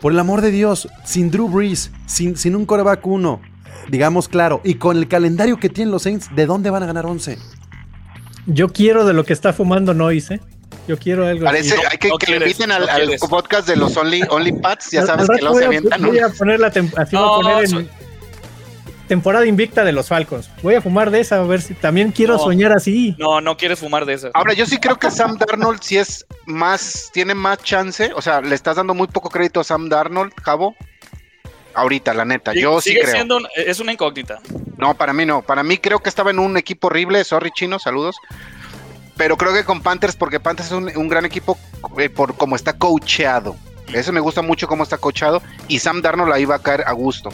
[0.00, 3.40] por el amor de Dios, sin Drew Brees, sin, sin un coreback uno,
[3.88, 7.06] digamos claro, y con el calendario que tienen los Saints, ¿de dónde van a ganar
[7.06, 7.38] 11?
[8.46, 10.40] Yo quiero de lo que está fumando Noise, ¿eh?
[10.86, 11.82] Yo quiero algo Parece, así.
[11.90, 13.20] hay que, no que le quieres, inviten al, no al quieres.
[13.20, 16.00] podcast de los Only, only Pats, ya sabes que a- avientan.
[16.02, 17.90] Voy a poner la tem- así voy a poner en
[19.06, 20.50] temporada invicta de los Falcons.
[20.62, 22.40] Voy a fumar de esa a ver si también quiero No.
[22.40, 23.14] soñar así.
[23.18, 24.30] No, no quieres fumar de esas.
[24.34, 28.40] Ahora, yo sí creo que Sam Darnold sí es más, tiene más chance, o sea,
[28.40, 30.74] le estás dando muy poco crédito a Sam Darnold, Jabo.
[31.74, 33.12] Ahorita, la neta, yo sí creo.
[33.14, 34.40] siendo un- es una incógnita.
[34.76, 35.42] No, para mí no.
[35.42, 37.22] Para mí creo que estaba en un equipo horrible.
[37.24, 38.16] Sorry, chino, saludos.
[39.16, 41.58] Pero creo que con Panthers, porque Panthers es un, un gran equipo
[41.98, 43.56] eh, por cómo está coacheado.
[43.92, 45.42] Eso me gusta mucho cómo está coachado.
[45.66, 47.30] Y Sam Darnold ahí va a caer a gusto.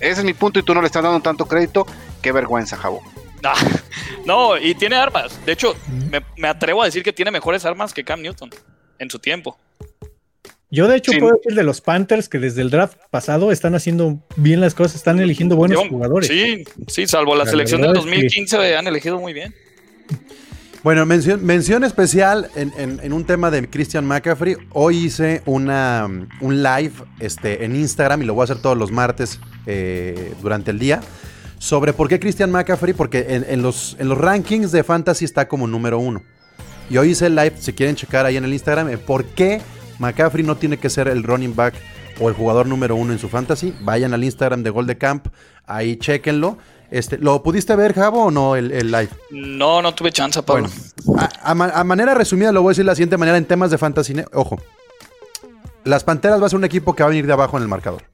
[0.00, 1.86] Ese es mi punto y tú no le estás dando tanto crédito.
[2.22, 3.02] Qué vergüenza, Jabo.
[3.44, 3.54] Ah,
[4.24, 5.44] No, y tiene armas.
[5.46, 5.74] De hecho,
[6.10, 8.50] me, me atrevo a decir que tiene mejores armas que Cam Newton
[8.98, 9.58] en su tiempo.
[10.70, 11.18] Yo de hecho Sí.
[11.18, 14.96] puedo decir de los Panthers que desde el draft pasado están haciendo bien las cosas,
[14.96, 16.28] están eligiendo buenos jugadores.
[16.28, 19.54] Sí, sí, salvo la, La selección del verdad es que- 2015 han elegido muy bien.
[20.84, 24.56] Bueno, mención, mención especial en, en- en un tema de Christian McCaffrey.
[24.72, 26.08] Hoy hice una,
[26.40, 30.70] un live este, en Instagram y lo voy a hacer todos los martes eh, durante
[30.70, 31.00] el día.
[31.58, 35.48] Sobre por qué Christian McCaffrey, porque en, en los, en los rankings de Fantasy está
[35.48, 36.22] como número uno.
[36.88, 39.60] Y hoy hice el live, si quieren checar ahí en el Instagram, eh, por qué
[39.98, 41.74] McCaffrey no tiene que ser el running back
[42.20, 43.74] o el jugador número uno en su fantasy.
[43.80, 45.28] Vayan al Instagram de Gol de Camp,
[45.66, 46.58] ahí chequenlo.
[46.90, 49.10] Este, ¿Lo pudiste ver, Javo, o no, el, el live?
[49.30, 50.68] No, no tuve chance, Pablo.
[51.04, 53.36] Bueno, a, a ma- a manera resumida lo voy a decir de la siguiente manera
[53.36, 54.14] en temas de fantasy.
[54.32, 54.58] Ojo,
[55.84, 57.68] las Panteras va a ser un equipo que va a venir de abajo en el
[57.68, 58.04] marcador.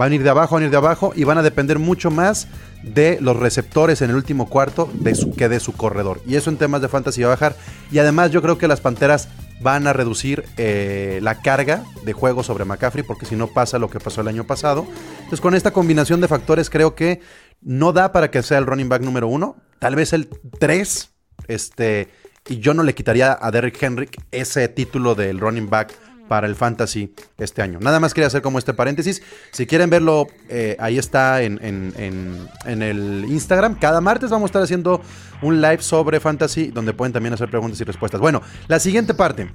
[0.00, 2.10] Va a venir de abajo, va a venir de abajo y van a depender mucho
[2.10, 2.46] más
[2.84, 6.20] de los receptores en el último cuarto de su, que de su corredor.
[6.24, 7.56] Y eso en temas de fantasy va a bajar.
[7.90, 9.28] Y además yo creo que las Panteras
[9.60, 13.90] van a reducir eh, la carga de juego sobre McCaffrey porque si no pasa lo
[13.90, 14.86] que pasó el año pasado.
[15.18, 17.20] Entonces con esta combinación de factores creo que
[17.60, 19.56] no da para que sea el running back número uno.
[19.78, 21.10] Tal vez el 3.
[21.48, 22.08] Este,
[22.48, 25.94] y yo no le quitaría a Derrick Henry ese título del running back
[26.28, 27.78] para el fantasy este año.
[27.80, 29.22] Nada más quería hacer como este paréntesis.
[29.50, 33.78] Si quieren verlo, eh, ahí está en, en- en- el Instagram.
[33.78, 35.00] Cada martes vamos a estar haciendo
[35.42, 38.20] un live sobre fantasy donde pueden también hacer preguntas y respuestas.
[38.20, 39.50] Bueno, la siguiente parte.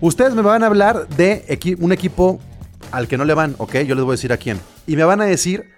[0.00, 2.38] Ustedes me van a hablar de un equipo
[2.92, 3.76] al que no le van, ¿ok?
[3.78, 4.60] Yo les voy a decir a quién.
[4.86, 5.70] Y me van a decir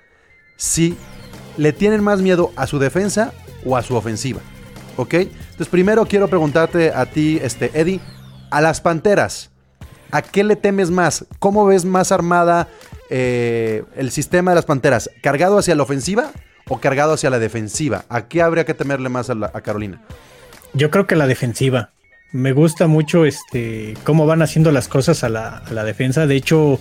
[0.57, 0.97] si
[1.57, 3.33] le tienen más miedo a su defensa
[3.64, 4.40] o a su ofensiva,
[4.97, 5.14] ¿ok?
[5.14, 8.01] Entonces primero quiero preguntarte a ti, este, Eddie,
[8.51, 9.51] a las Panteras,
[10.11, 11.25] ¿a qué le temes más?
[11.38, 12.68] ¿Cómo ves más armada
[13.11, 15.11] eh, el sistema de las Panteras?
[15.23, 16.31] ¿Cargado hacia la ofensiva
[16.68, 18.05] o cargado hacia la defensiva?
[18.09, 20.01] ¿A qué habría que temerle más a, la- a Carolina?
[20.75, 21.90] Yo creo que la defensiva.
[22.31, 26.27] Me gusta mucho este cómo van haciendo las cosas a la, a la defensa.
[26.27, 26.79] De hecho,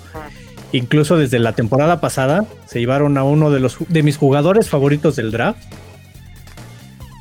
[0.73, 5.15] Incluso desde la temporada pasada se llevaron a uno de los de mis jugadores favoritos
[5.15, 5.61] del draft.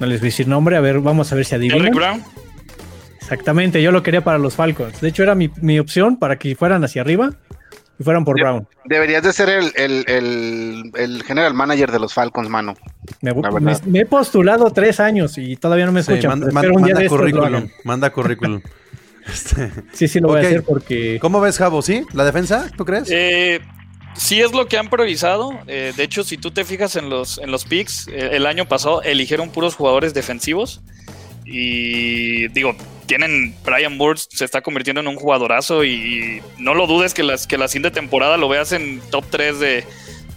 [0.01, 1.95] No les voy a decir nombre, a ver, vamos a ver si Derrick adivinan.
[1.95, 2.25] Brown.
[3.27, 5.01] Exactamente, yo lo quería para los Falcons.
[5.01, 7.31] De hecho, era mi, mi opción para que fueran hacia arriba
[7.99, 8.69] y fueran por Brown.
[8.85, 12.75] Deberías de ser el, el, el, el general manager de los Falcons, mano.
[13.23, 16.39] Me, me- me he postulado tres años y todavía no me Sí, escuchan.
[16.53, 17.69] manda, un día currículum.
[17.85, 18.61] Manda currículum.
[19.27, 21.83] Este, Sí, sí, lo voy a hacer porque ¿Cómo ves, Javo?
[21.83, 22.05] ¿Sí?
[22.13, 22.71] ¿La defensa?
[22.77, 23.09] ¿Tú crees?
[23.11, 23.61] Eh,
[24.15, 25.51] sí es lo que han priorizado.
[25.67, 28.67] Eh, de hecho, si tú te fijas en los, en los picks, eh, el año
[28.69, 30.81] pasado eligieron puros jugadores defensivos.
[31.45, 35.85] Y digo, tienen Brian Burns, se está convirtiendo en un jugadorazo.
[35.85, 39.59] Y no lo dudes que, las, que la siguiente temporada lo veas en top 3
[39.59, 39.85] de,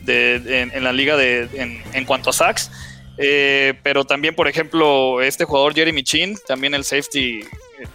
[0.01, 2.71] de- en, en la liga de, en, en cuanto a sacks.
[3.17, 7.45] Eh, pero también, por ejemplo, este jugador Jeremy Chin, también el safety, eh,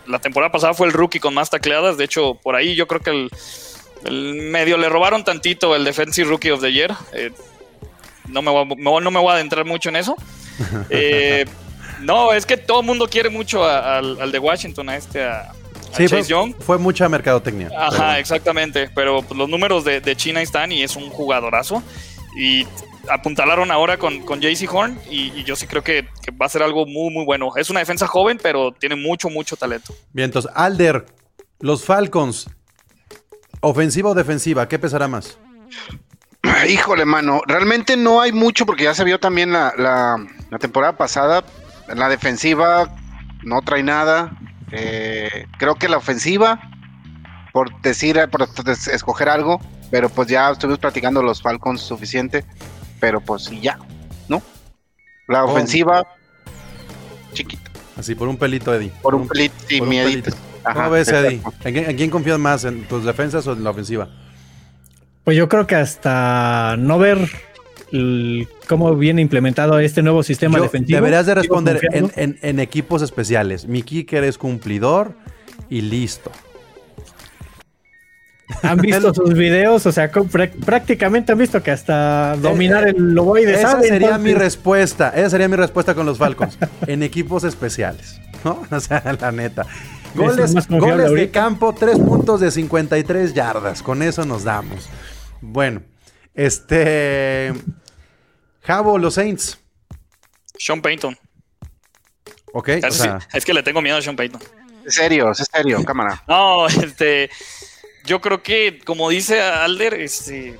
[0.06, 1.96] la temporada pasada fue el rookie con más tacleadas.
[1.96, 3.30] De hecho, por ahí yo creo que el,
[4.04, 6.94] el medio le robaron tantito el Defensive Rookie of the Year.
[7.14, 7.30] Eh,
[8.28, 10.14] no, me voy, a- me voy- no me voy a adentrar mucho en eso.
[10.90, 11.46] Eh,
[12.04, 15.24] no, es que todo el mundo quiere mucho a- al, al de Washington, a este,
[15.24, 15.54] a, a
[15.96, 16.54] sí, fue, Young.
[16.60, 17.70] fue mucha mercadotecnia.
[17.76, 18.90] Ajá, Pero- exactamente.
[18.94, 21.82] Pero pues, los números de, de China están y es un jugadorazo.
[22.38, 22.66] Y
[23.08, 26.48] apuntalaron ahora con, con JC Horn y, y yo sí creo que, que va a
[26.48, 27.50] ser algo muy, muy bueno.
[27.56, 29.94] Es una defensa joven, pero tiene mucho, mucho talento.
[30.12, 31.06] Bien, entonces, Alder,
[31.60, 32.48] los Falcons,
[33.60, 35.38] ofensiva o defensiva, ¿qué pesará más?
[36.68, 40.16] Híjole, mano, realmente no hay mucho porque ya se vio también la, la,
[40.50, 41.44] la temporada pasada.
[41.92, 42.94] La defensiva
[43.42, 44.36] no trae nada.
[44.72, 46.60] Eh, creo que la ofensiva,
[47.52, 48.48] por decir, por
[48.92, 52.44] escoger algo, pero pues ya estuvimos platicando los Falcons suficiente,
[53.00, 53.78] pero pues y ya,
[54.28, 54.42] ¿no?
[55.28, 55.52] La Oh.
[55.52, 56.04] ofensiva,
[57.32, 58.90] chiquita, Así, por un pelito, Eddie.
[59.02, 60.30] por un pelito y pelito.
[60.64, 61.40] Ajá, ¿Cómo ves, Eddie?
[61.64, 62.64] ¿En quién, en quién confías más?
[62.64, 64.08] ¿En tus defensas o en la ofensiva?
[65.22, 67.30] Pues yo creo que hasta no ver
[68.68, 70.96] cómo viene implementado este nuevo sistema Yo- defensivo.
[70.96, 72.12] deberías de responder en, confiando.
[72.16, 73.66] en- en equipos especiales.
[73.66, 75.12] Mi kicker es cumplidor
[75.68, 76.30] y listo.
[78.62, 80.10] Han visto sus videos, o sea,
[80.64, 85.10] prácticamente han visto que hasta dominar el loboide Esa sabe, sería mi respuesta.
[85.10, 86.58] Esa sería mi respuesta con los Falcons.
[86.86, 88.20] en equipos especiales.
[88.44, 88.62] ¿No?
[88.70, 89.64] O sea, la neta.
[90.14, 93.82] Goles, goles de campo, tres puntos de 53 yardas.
[93.82, 94.88] Con eso nos damos.
[95.40, 95.80] Bueno,
[96.34, 97.52] este.
[98.64, 99.58] Javo, los Saints.
[100.58, 101.16] Sean Payton.
[102.52, 102.68] Ok.
[102.82, 104.40] o Es, sea, es que le tengo miedo a Sean Payton.
[104.86, 106.22] Es serio, es serio, cámara.
[106.28, 107.30] No, este.
[108.04, 110.58] Yo creo que, como dice Alder, este,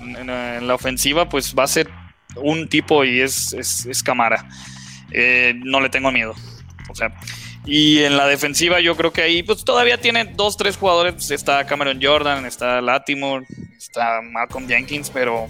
[0.00, 1.88] en, en la ofensiva, pues va a ser
[2.36, 4.46] un tipo y es, es, es Camara.
[5.10, 6.34] Eh, no le tengo miedo.
[6.90, 7.14] O sea,
[7.64, 11.14] y en la defensiva, yo creo que ahí, pues todavía tiene dos, tres jugadores.
[11.14, 13.46] Pues, está Cameron Jordan, está Latimore,
[13.78, 15.48] está Malcolm Jenkins, pero.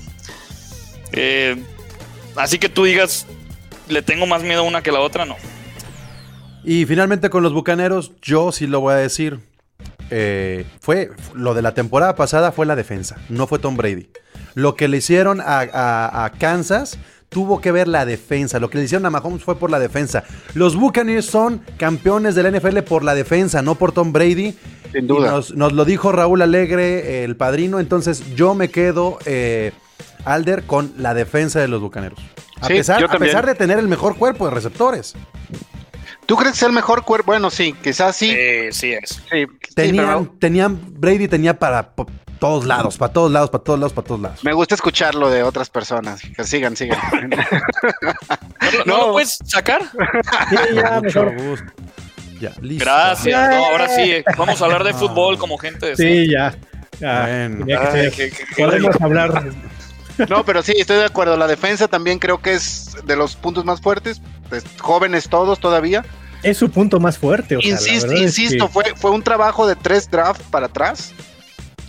[1.13, 1.57] eh,
[2.37, 3.27] así que tú digas,
[3.89, 5.37] le tengo más miedo a una que la otra, no.
[6.65, 9.41] Y finalmente con los Bucaneros, yo sí lo voy a decir.
[10.11, 14.09] eh, fue lo de la temporada pasada fue la defensa, no fue Tom Brady.
[14.55, 16.99] Lo que le hicieron a, a- a Kansas
[17.31, 18.61] tuvo que ver la defensa.
[18.61, 20.23] Lo que le hicieron a Mahomes fue por la defensa.
[20.55, 24.55] Los Buccaneers son campeones de la NFL por la defensa, no por Tom Brady.
[24.93, 25.31] Sin Y duda.
[25.31, 27.81] Nos, nos lo dijo Raúl Alegre, el padrino.
[27.81, 29.73] Entonces yo me quedo, eh,
[30.25, 32.19] Alder, con la defensa de los Bucaneros.
[32.61, 35.15] A, Sí, pesar, a de tener el mejor cuerpo de receptores.
[36.27, 37.33] ¿Tú crees que es el mejor cuerpo?
[37.33, 38.33] Bueno, sí, quizás sí.
[38.37, 39.11] Eh, sí es.
[39.31, 41.93] sí, sí, Tenían, pero tenían, Brady tenía para
[42.39, 44.45] todos lados, para todos lados, para todos lados, para todos lados.
[44.45, 46.23] me gusta escucharlo de otras personas.
[46.37, 46.99] Que sigan, sigan.
[47.31, 48.15] ¿No,
[48.79, 48.97] no No.
[49.07, 49.83] lo puedes sacar?
[50.51, 51.43] Sí, ya, Mucho mejor.
[51.43, 51.67] gusto.
[52.41, 52.85] Ya, listo.
[52.85, 53.51] Gracias.
[53.51, 56.55] No, ahora sí, vamos a hablar de fútbol como gente de Sí, ya.
[57.01, 57.23] ya.
[57.23, 57.67] Bueno.
[57.67, 59.51] Que Podemos hablar.
[60.29, 61.37] No, pero sí, estoy de acuerdo.
[61.37, 64.21] La defensa también creo que es de los puntos más fuertes.
[64.49, 66.05] Pues, jóvenes todos todavía.
[66.43, 67.57] Es su punto más fuerte.
[67.57, 71.13] o sea, insisto, es insisto, que- fue, fue un trabajo de tres drafts para atrás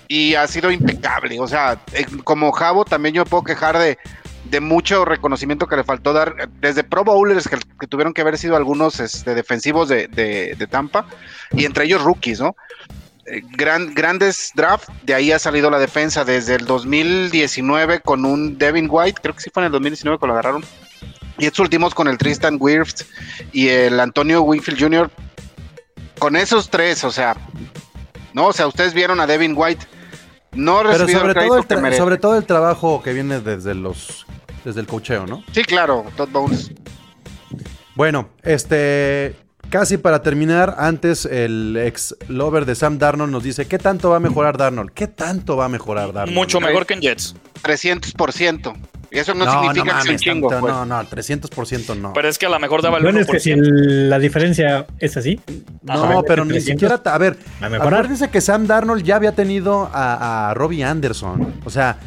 [0.07, 1.39] y ha sido impecable.
[1.39, 3.97] O sea, eh, como Javo también yo me puedo quejar de,
[4.45, 8.21] de mucho reconocimiento que le faltó dar eh, desde Pro Bowlers que, que tuvieron que
[8.21, 11.07] haber sido algunos este, defensivos de, de- de Tampa
[11.51, 12.55] y entre ellos rookies, ¿no?
[13.25, 18.57] Eh, gran- grandes drafts, de ahí ha salido la defensa desde el 2019 con un
[18.57, 20.63] Devin White, creo que sí fue en el 2019 que lo agarraron.
[21.37, 23.05] Y estos últimos con el Tristan Wirfs
[23.51, 25.11] y el Antonio Winfield Jr.
[26.19, 27.35] Con esos tres, o sea,
[28.33, 29.85] no, o sea, ustedes vieron a Devin White,
[30.51, 34.25] no Pero sobre el todo, el que sobre todo el trabajo que viene desde los
[34.63, 35.43] desde el cocheo, ¿no?
[35.51, 36.71] Sí, claro, Todd Bowles.
[37.95, 39.35] Bueno, este
[39.73, 44.17] casi para terminar, antes el ex lover de Sam Darnold nos dice, ¿qué tanto va
[44.17, 44.91] a mejorar Darnold?
[44.91, 46.37] ¿Qué tanto va a mejorar Darnold?
[46.37, 47.35] Mucho mejor que en Jets.
[47.63, 48.75] 300%.
[49.11, 50.47] Y eso no, significa que sea un chingo.
[50.49, 50.73] tanto, pues.
[50.75, 52.13] No, no, 300% no.
[52.13, 53.21] Pero es que a lo mejor daba el Bueno, 1%.
[53.23, 55.39] es que si la diferencia es así.
[55.81, 56.63] No, pero ni 300.
[56.99, 57.01] siquiera.
[57.11, 57.93] A ver, a mejorar.
[57.95, 61.53] acuérdense que Sam Darnold ya había tenido a, a Robbie Anderson.
[61.65, 61.97] O sea,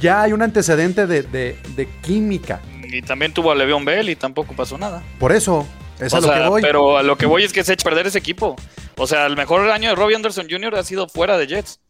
[0.00, 2.60] ya hay un antecedente de, de- de química.
[2.92, 5.02] Y también tuvo a Le'Veon Bell y tampoco pasó nada.
[5.18, 5.66] Por eso,
[6.00, 6.62] es a lo que voy.
[6.62, 8.56] Pero a lo que voy es que se ha hecho perder ese equipo.
[8.96, 10.74] O sea, el mejor año de Robbie Anderson Jr.
[10.76, 11.80] ha sido fuera de Jets.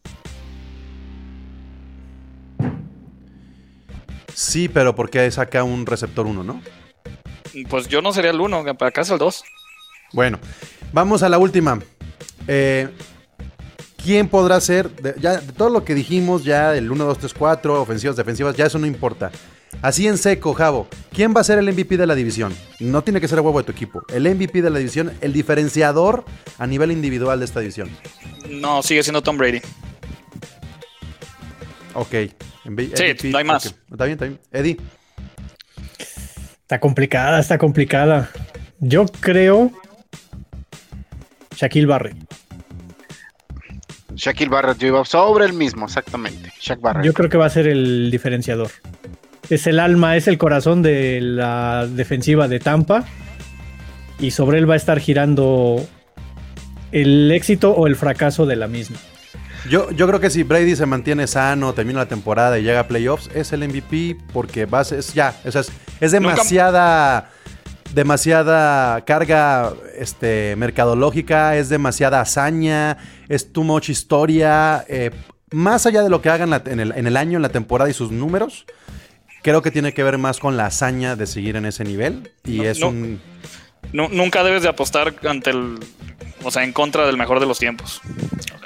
[4.33, 6.61] Sí, pero porque saca un receptor 1, ¿no?
[7.69, 9.43] Pues yo no sería el uno, para acá es el dos.
[10.13, 10.39] Bueno,
[10.93, 11.79] vamos a la última.
[12.47, 12.87] Eh,
[14.01, 14.89] ¿Quién podrá ser?
[15.01, 18.55] de- ya, de todo lo que dijimos, ya el 1, 2, 3, 4, ofensivas, defensivas,
[18.55, 19.29] ya eso no importa.
[19.81, 22.53] Así en seco, Javo, ¿quién va a ser el MVP de la división?
[22.79, 24.03] No tiene que ser el huevo de tu equipo.
[24.09, 26.25] El MVP de la división, el diferenciador
[26.57, 27.89] a nivel individual de esta división.
[28.49, 29.61] No, sigue siendo Tom Brady.
[31.93, 32.15] Ok.
[32.95, 33.67] Sí, no hay más.
[33.67, 33.73] ok.
[33.91, 34.39] Está bien, está bien.
[34.51, 34.77] Eddie,
[36.69, 38.29] Está complicada, está complicada.
[38.79, 39.71] Yo creo.
[41.55, 42.15] Shaquille Barrett.
[44.13, 46.53] Shaquille Barrett, yo iba sobre el mismo, exactamente.
[46.59, 47.05] Shaq Barrett.
[47.05, 48.69] Yo creo que va a ser el diferenciador.
[49.49, 53.03] Es el alma, es el corazón de la defensiva de Tampa.
[54.19, 55.85] Y sobre él va a estar girando
[56.91, 58.97] el éxito o el fracaso de la misma.
[59.69, 62.87] yo, yo creo que si Brady se mantiene sano, termina la temporada y llega a
[62.87, 65.71] playoffs, es el MVP porque va a ser- es ya, o sea, es,
[66.01, 67.29] es demasiada,
[67.93, 72.97] demasiada carga este, mercadológica, es demasiada hazaña,
[73.27, 74.85] es too much historia.
[74.87, 75.11] eh,
[75.51, 77.93] más allá de lo que hagan en, el, en el año, en la temporada y
[77.93, 78.65] sus números,
[79.41, 82.31] creo que tiene que ver más con la hazaña de seguir en ese nivel.
[82.45, 82.89] Y No, es no.
[82.89, 83.21] un...
[83.93, 85.79] Nu- nunca debes de apostar ante el.
[86.43, 88.01] O sea, en contra del mejor de los tiempos.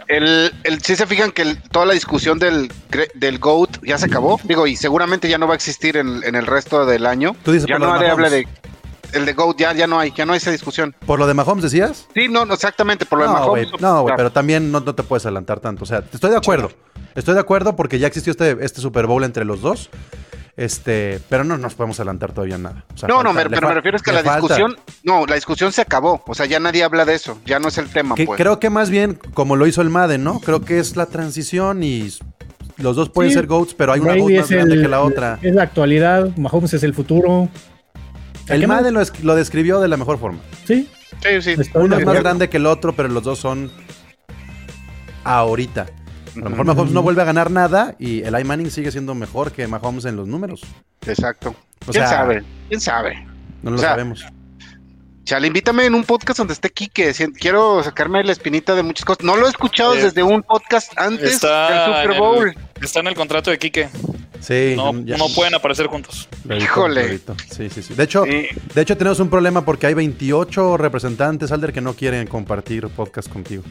[0.08, 2.72] El, el, sí se fijan que el- toda la discusión del,
[3.16, 4.40] del GOAT ya se acabó.
[4.44, 7.36] Digo, y seguramente ya no va a existir en, en el resto del año.
[7.44, 8.46] Tú dices ya por lo no de habla Mahomes.
[9.12, 9.18] de.
[9.18, 10.96] El de GOAT ya, ya no hay, ya no hay esa discusión.
[11.06, 12.08] ¿Por lo de Mahomes decías?
[12.16, 13.68] Sí, no, no, exactamente, por lo de Mahomes.
[13.80, 14.18] no, güey, Claro.
[14.18, 15.84] pero también no, no te puedes adelantar tanto.
[15.84, 16.72] O sea, estoy de acuerdo.
[17.14, 19.90] Estoy de acuerdo porque ya existió este, este Super Bowl entre los dos.
[20.56, 22.86] Este, pero no nos podemos adelantar todavía nada.
[22.94, 24.40] O sea, No, no, me- pero me refiero es que la falta.
[24.56, 26.24] discusión, no, la discusión se acabó.
[26.28, 28.38] O sea, ya nadie habla de eso, ya no es el tema, Que pues.
[28.38, 30.40] Creo que más bien, como lo hizo el Madden, ¿no?
[30.42, 32.08] Creo que es la transición y
[32.78, 33.36] los dos pueden Sí.
[33.36, 35.40] ser GOATs, pero hay una GOAT más grande el- que la otra.
[35.42, 37.50] Es la actualidad, Mahomes es el futuro.
[38.48, 38.68] El.
[38.68, 40.38] Madden lo, es- lo describió de la mejor forma.
[40.68, 40.88] Sí,
[41.24, 41.52] Sí, sí.
[41.58, 43.72] estoy Uno es más grande que el otro, pero los dos son
[45.24, 45.88] ahorita.
[46.36, 46.66] A lo mejor.
[46.66, 50.16] Mahomes no vuelve a ganar nada y el Manning sigue siendo mejor que Mahomes en
[50.16, 50.62] los números.
[51.06, 51.50] Exacto.
[51.88, 52.44] O ¿Quién sea, sabe?
[52.70, 53.28] ¿Quién sabe?
[53.62, 54.26] No lo O sea, sabemos.
[55.34, 57.12] Chale, invítame en un podcast donde esté Quique.
[57.40, 59.24] Quiero sacarme la espinita de muchas cosas.
[59.26, 62.56] No lo he escuchado Eh, desde un podcast antes Está del en Super el- Bowl.
[62.80, 63.90] Está en el contrato de Quique.
[64.40, 66.28] Sí, No, no pueden aparecer juntos.
[66.48, 67.18] edito, Híjole.
[67.50, 67.96] Sí, sí, sí.
[67.96, 68.48] De hecho, Sí.
[68.76, 73.28] de hecho tenemos un problema porque hay 28 representantes, Alder, que no quieren compartir podcast
[73.28, 73.64] contigo.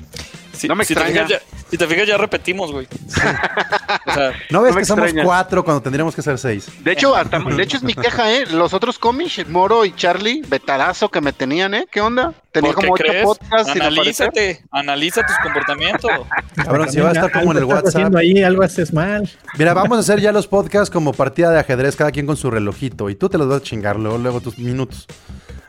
[0.54, 1.40] Si, No me si te fijas, ya,
[1.70, 2.86] si te fijas, ya repetimos, güey.
[4.06, 6.68] o sea, ¿No ves No que somos cuatro cuando tendríamos que ser seis?
[6.80, 8.46] De hecho, hasta- de hecho es mi queja, ¿eh?
[8.46, 11.86] Los otros cómics, Moro y Charlie, betarazo que me tenían, ¿eh?
[11.90, 12.32] ¿Qué onda?
[12.50, 13.24] Tenía ¿por qué como ocho crees?
[13.24, 13.80] podcasts.
[13.80, 16.10] Analízate, analiza tus comportamientos.
[16.56, 17.88] Cabrón, si va a estar como en el WhatsApp.
[17.88, 19.28] haciendo ahí, algo haces mal.
[19.58, 22.50] Mira, vamos a hacer ya los podcasts como partida de ajedrez, cada quien con su
[22.50, 23.10] relojito.
[23.10, 25.06] Y tú te los vas a chingar luego, luego tus minutos.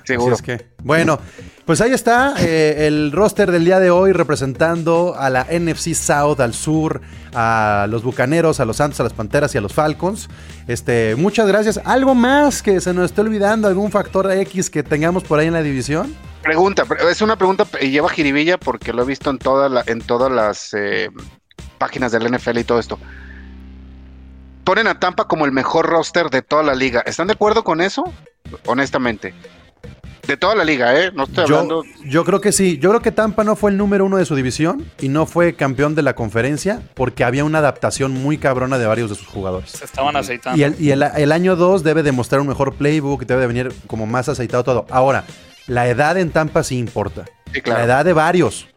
[0.04, 0.34] Seguro.
[0.36, 1.20] Así es que, bueno,
[1.66, 6.40] pues ahí está eh, el roster del día de hoy representando a la NFC South,
[6.42, 7.02] al sur,
[7.34, 10.30] a los Bucaneros, a los Santos, a las Panteras y a los Falcons.
[10.68, 11.80] Este, muchas gracias.
[11.86, 13.68] ¿Algo más que se nos esté olvidando?
[13.68, 16.14] ¿Algún factor X que tengamos por ahí en la división?
[16.42, 20.02] Pregunta, es una pregunta y lleva jiribilla porque lo he visto en, toda la- en
[20.02, 21.10] todas las eh,
[21.78, 23.00] páginas del NFL y todo esto.
[24.66, 27.02] Ponen a Tampa como el mejor roster de toda la liga.
[27.06, 28.04] ¿Están de acuerdo con eso?
[28.66, 29.34] Honestamente.
[30.28, 31.12] De toda la liga, ¿eh?
[31.14, 31.84] No estoy Yo, hablando.
[32.06, 32.78] yo creo que sí.
[32.78, 35.54] Yo creo que Tampa no fue el número uno de su división y no fue
[35.56, 39.72] campeón de la conferencia porque había una adaptación muy cabrona de varios de sus jugadores.
[39.72, 40.58] Se estaban aceitando.
[40.58, 43.74] Y el, y el- el año 2 debe demostrar un mejor playbook, debe de venir
[43.88, 44.86] como más aceitado todo.
[44.90, 45.26] Ahora,
[45.68, 47.26] la edad en Tampa sí importa.
[47.54, 47.80] Sí, claro.
[47.80, 48.68] La edad de varios,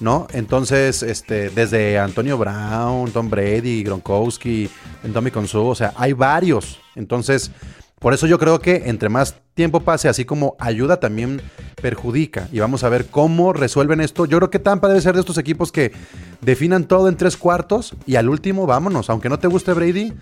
[0.00, 0.26] ¿no?
[0.32, 4.70] Entonces, este, desde Antonio Brown, Tom Brady, Gronkowski,
[5.12, 6.80] Tommy Consu, o sea, hay varios.
[6.96, 7.50] Entonces,
[7.98, 11.42] por eso yo creo que entre más tiempo pase, así como ayuda, también
[11.82, 12.48] perjudica.
[12.52, 14.24] Y vamos a ver cómo resuelven esto.
[14.26, 15.92] Yo creo que Tampa debe ser de estos equipos que
[16.40, 19.10] definan todo en tres cuartos y al último vámonos.
[19.10, 20.12] Aunque no te guste Brady,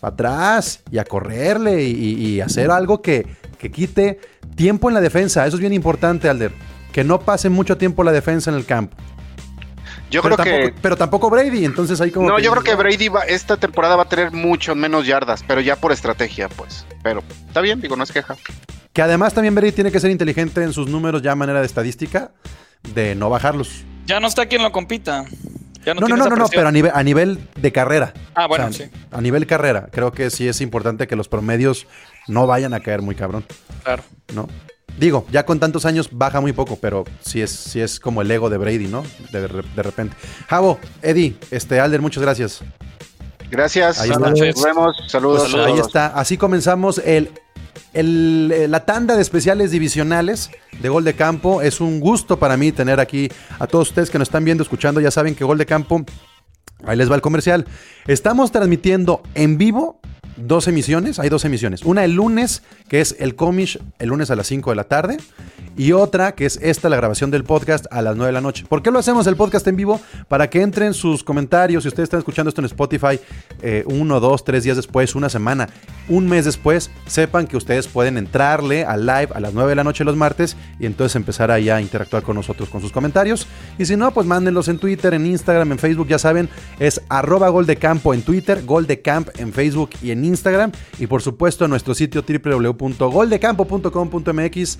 [0.00, 3.26] atrás y a correrle y hacer algo que,
[3.58, 4.20] que quite
[4.54, 5.46] tiempo en la defensa.
[5.46, 6.52] Eso es bien importante, Alder.
[6.92, 8.96] que no pase mucho tiempo la defensa en el campo.
[10.10, 10.80] Yo pero, creo tampoco, que.
[10.82, 12.28] pero tampoco Brady, entonces ahí como.
[12.28, 15.42] No, que yo creo que Brady va, esta temporada va a tener mucho menos yardas,
[15.46, 16.86] pero ya por estrategia, pues.
[17.02, 18.36] Pero está bien, digo, no es queja.
[18.92, 21.66] Que además también Brady tiene que ser inteligente en sus números ya a manera de
[21.66, 22.30] estadística,
[22.94, 23.84] de no bajarlos.
[24.06, 25.24] Ya no está quien lo compita.
[25.84, 28.12] Ya no, No, no, no, no, pero a nivel, a nivel de carrera.
[28.34, 28.92] Ah, bueno, O sea, sí.
[29.12, 31.86] A nivel carrera, creo que sí es importante que los promedios
[32.28, 33.44] no vayan a caer muy cabrón,
[33.84, 34.02] Claro.
[34.34, 34.48] ¿no?
[34.98, 38.30] Digo, ya con tantos años baja muy poco, pero sí es, sí es como el
[38.30, 39.02] ego de Brady, ¿no?
[39.30, 40.16] De, re- de repente.
[40.48, 42.62] Javo, Eddie, este, Alder, muchas gracias.
[43.50, 44.00] Gracias.
[44.00, 44.96] Ahí Nos vemos.
[45.06, 45.48] Saludos.
[45.50, 46.06] Pues a ahí está.
[46.08, 47.30] Así comenzamos el,
[47.92, 51.62] el- eh, la tanda de especiales divisionales de Gol de Campo.
[51.62, 53.28] Es un gusto para mí tener aquí
[53.58, 55.00] a todos ustedes que nos están viendo, escuchando.
[55.00, 56.04] Ya saben que Gol de Campo,
[56.84, 57.66] ahí les va el comercial.
[58.06, 60.00] Estamos transmitiendo en vivo
[60.36, 61.18] dos emisiones.
[61.18, 61.82] Hay dos emisiones.
[61.82, 65.16] Una el lunes, que es el Comish, el lunes a las 5 de la tarde.
[65.78, 68.64] Y otra, que es esta, la grabación del podcast a las 9 de la noche.
[68.66, 70.00] ¿Por qué lo hacemos el podcast en vivo?
[70.26, 71.82] Para que entren sus comentarios.
[71.82, 73.20] Si ustedes están escuchando esto en Spotify,
[73.60, 75.68] eh, uno, dos, tres días después, una semana,
[76.08, 79.84] un mes después, sepan que ustedes pueden entrarle al live a las 9 de la
[79.84, 83.46] noche los martes y entonces empezar ahí a interactuar con nosotros con sus comentarios.
[83.78, 86.48] Y si no, pues mándenlos en Twitter, en Instagram, en Facebook, ya saben,
[86.78, 90.72] es arroba gol de campo en Twitter, gol de camp en Facebook y en Instagram.
[90.98, 94.78] Y por supuesto en nuestro sitio www.goldecampo.com.mx.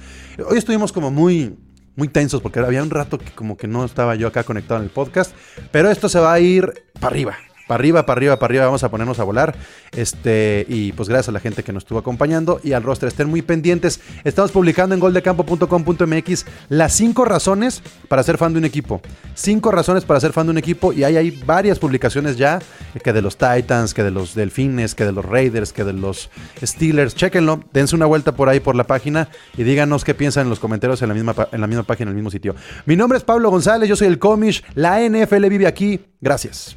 [0.49, 1.57] Hoy estuvimos como muy
[1.97, 4.85] muy tensos porque había un rato que como que no estaba yo acá conectado en
[4.85, 5.35] el podcast,
[5.73, 7.39] pero esto se va a ir para arriba.
[7.67, 9.57] Para arriba, para arriba, para arriba, vamos a ponernos a volar.
[9.93, 13.09] Este, y pues gracias a la gente que nos estuvo acompañando y al roster.
[13.09, 14.01] Estén muy pendientes.
[14.25, 19.01] Estamos publicando en goldecampo.com.mx las cinco razones para ser fan de un equipo.
[19.35, 20.93] Cinco razones para ser fan de un equipo.
[20.93, 22.61] Y ahí hay varias publicaciones ya,
[23.03, 26.31] que de los Titans, que de los Delfines, que de los Raiders, que de los
[26.63, 27.15] Steelers.
[27.15, 30.61] Chéquenlo, dense una vuelta por ahí por la página y díganos qué piensan en los
[30.61, 32.55] comentarios en la misma, en la misma página, en el mismo sitio.
[32.85, 34.63] Mi nombre es Pablo González, yo soy el Comish.
[34.75, 36.01] La NFL vive aquí.
[36.21, 36.77] Gracias.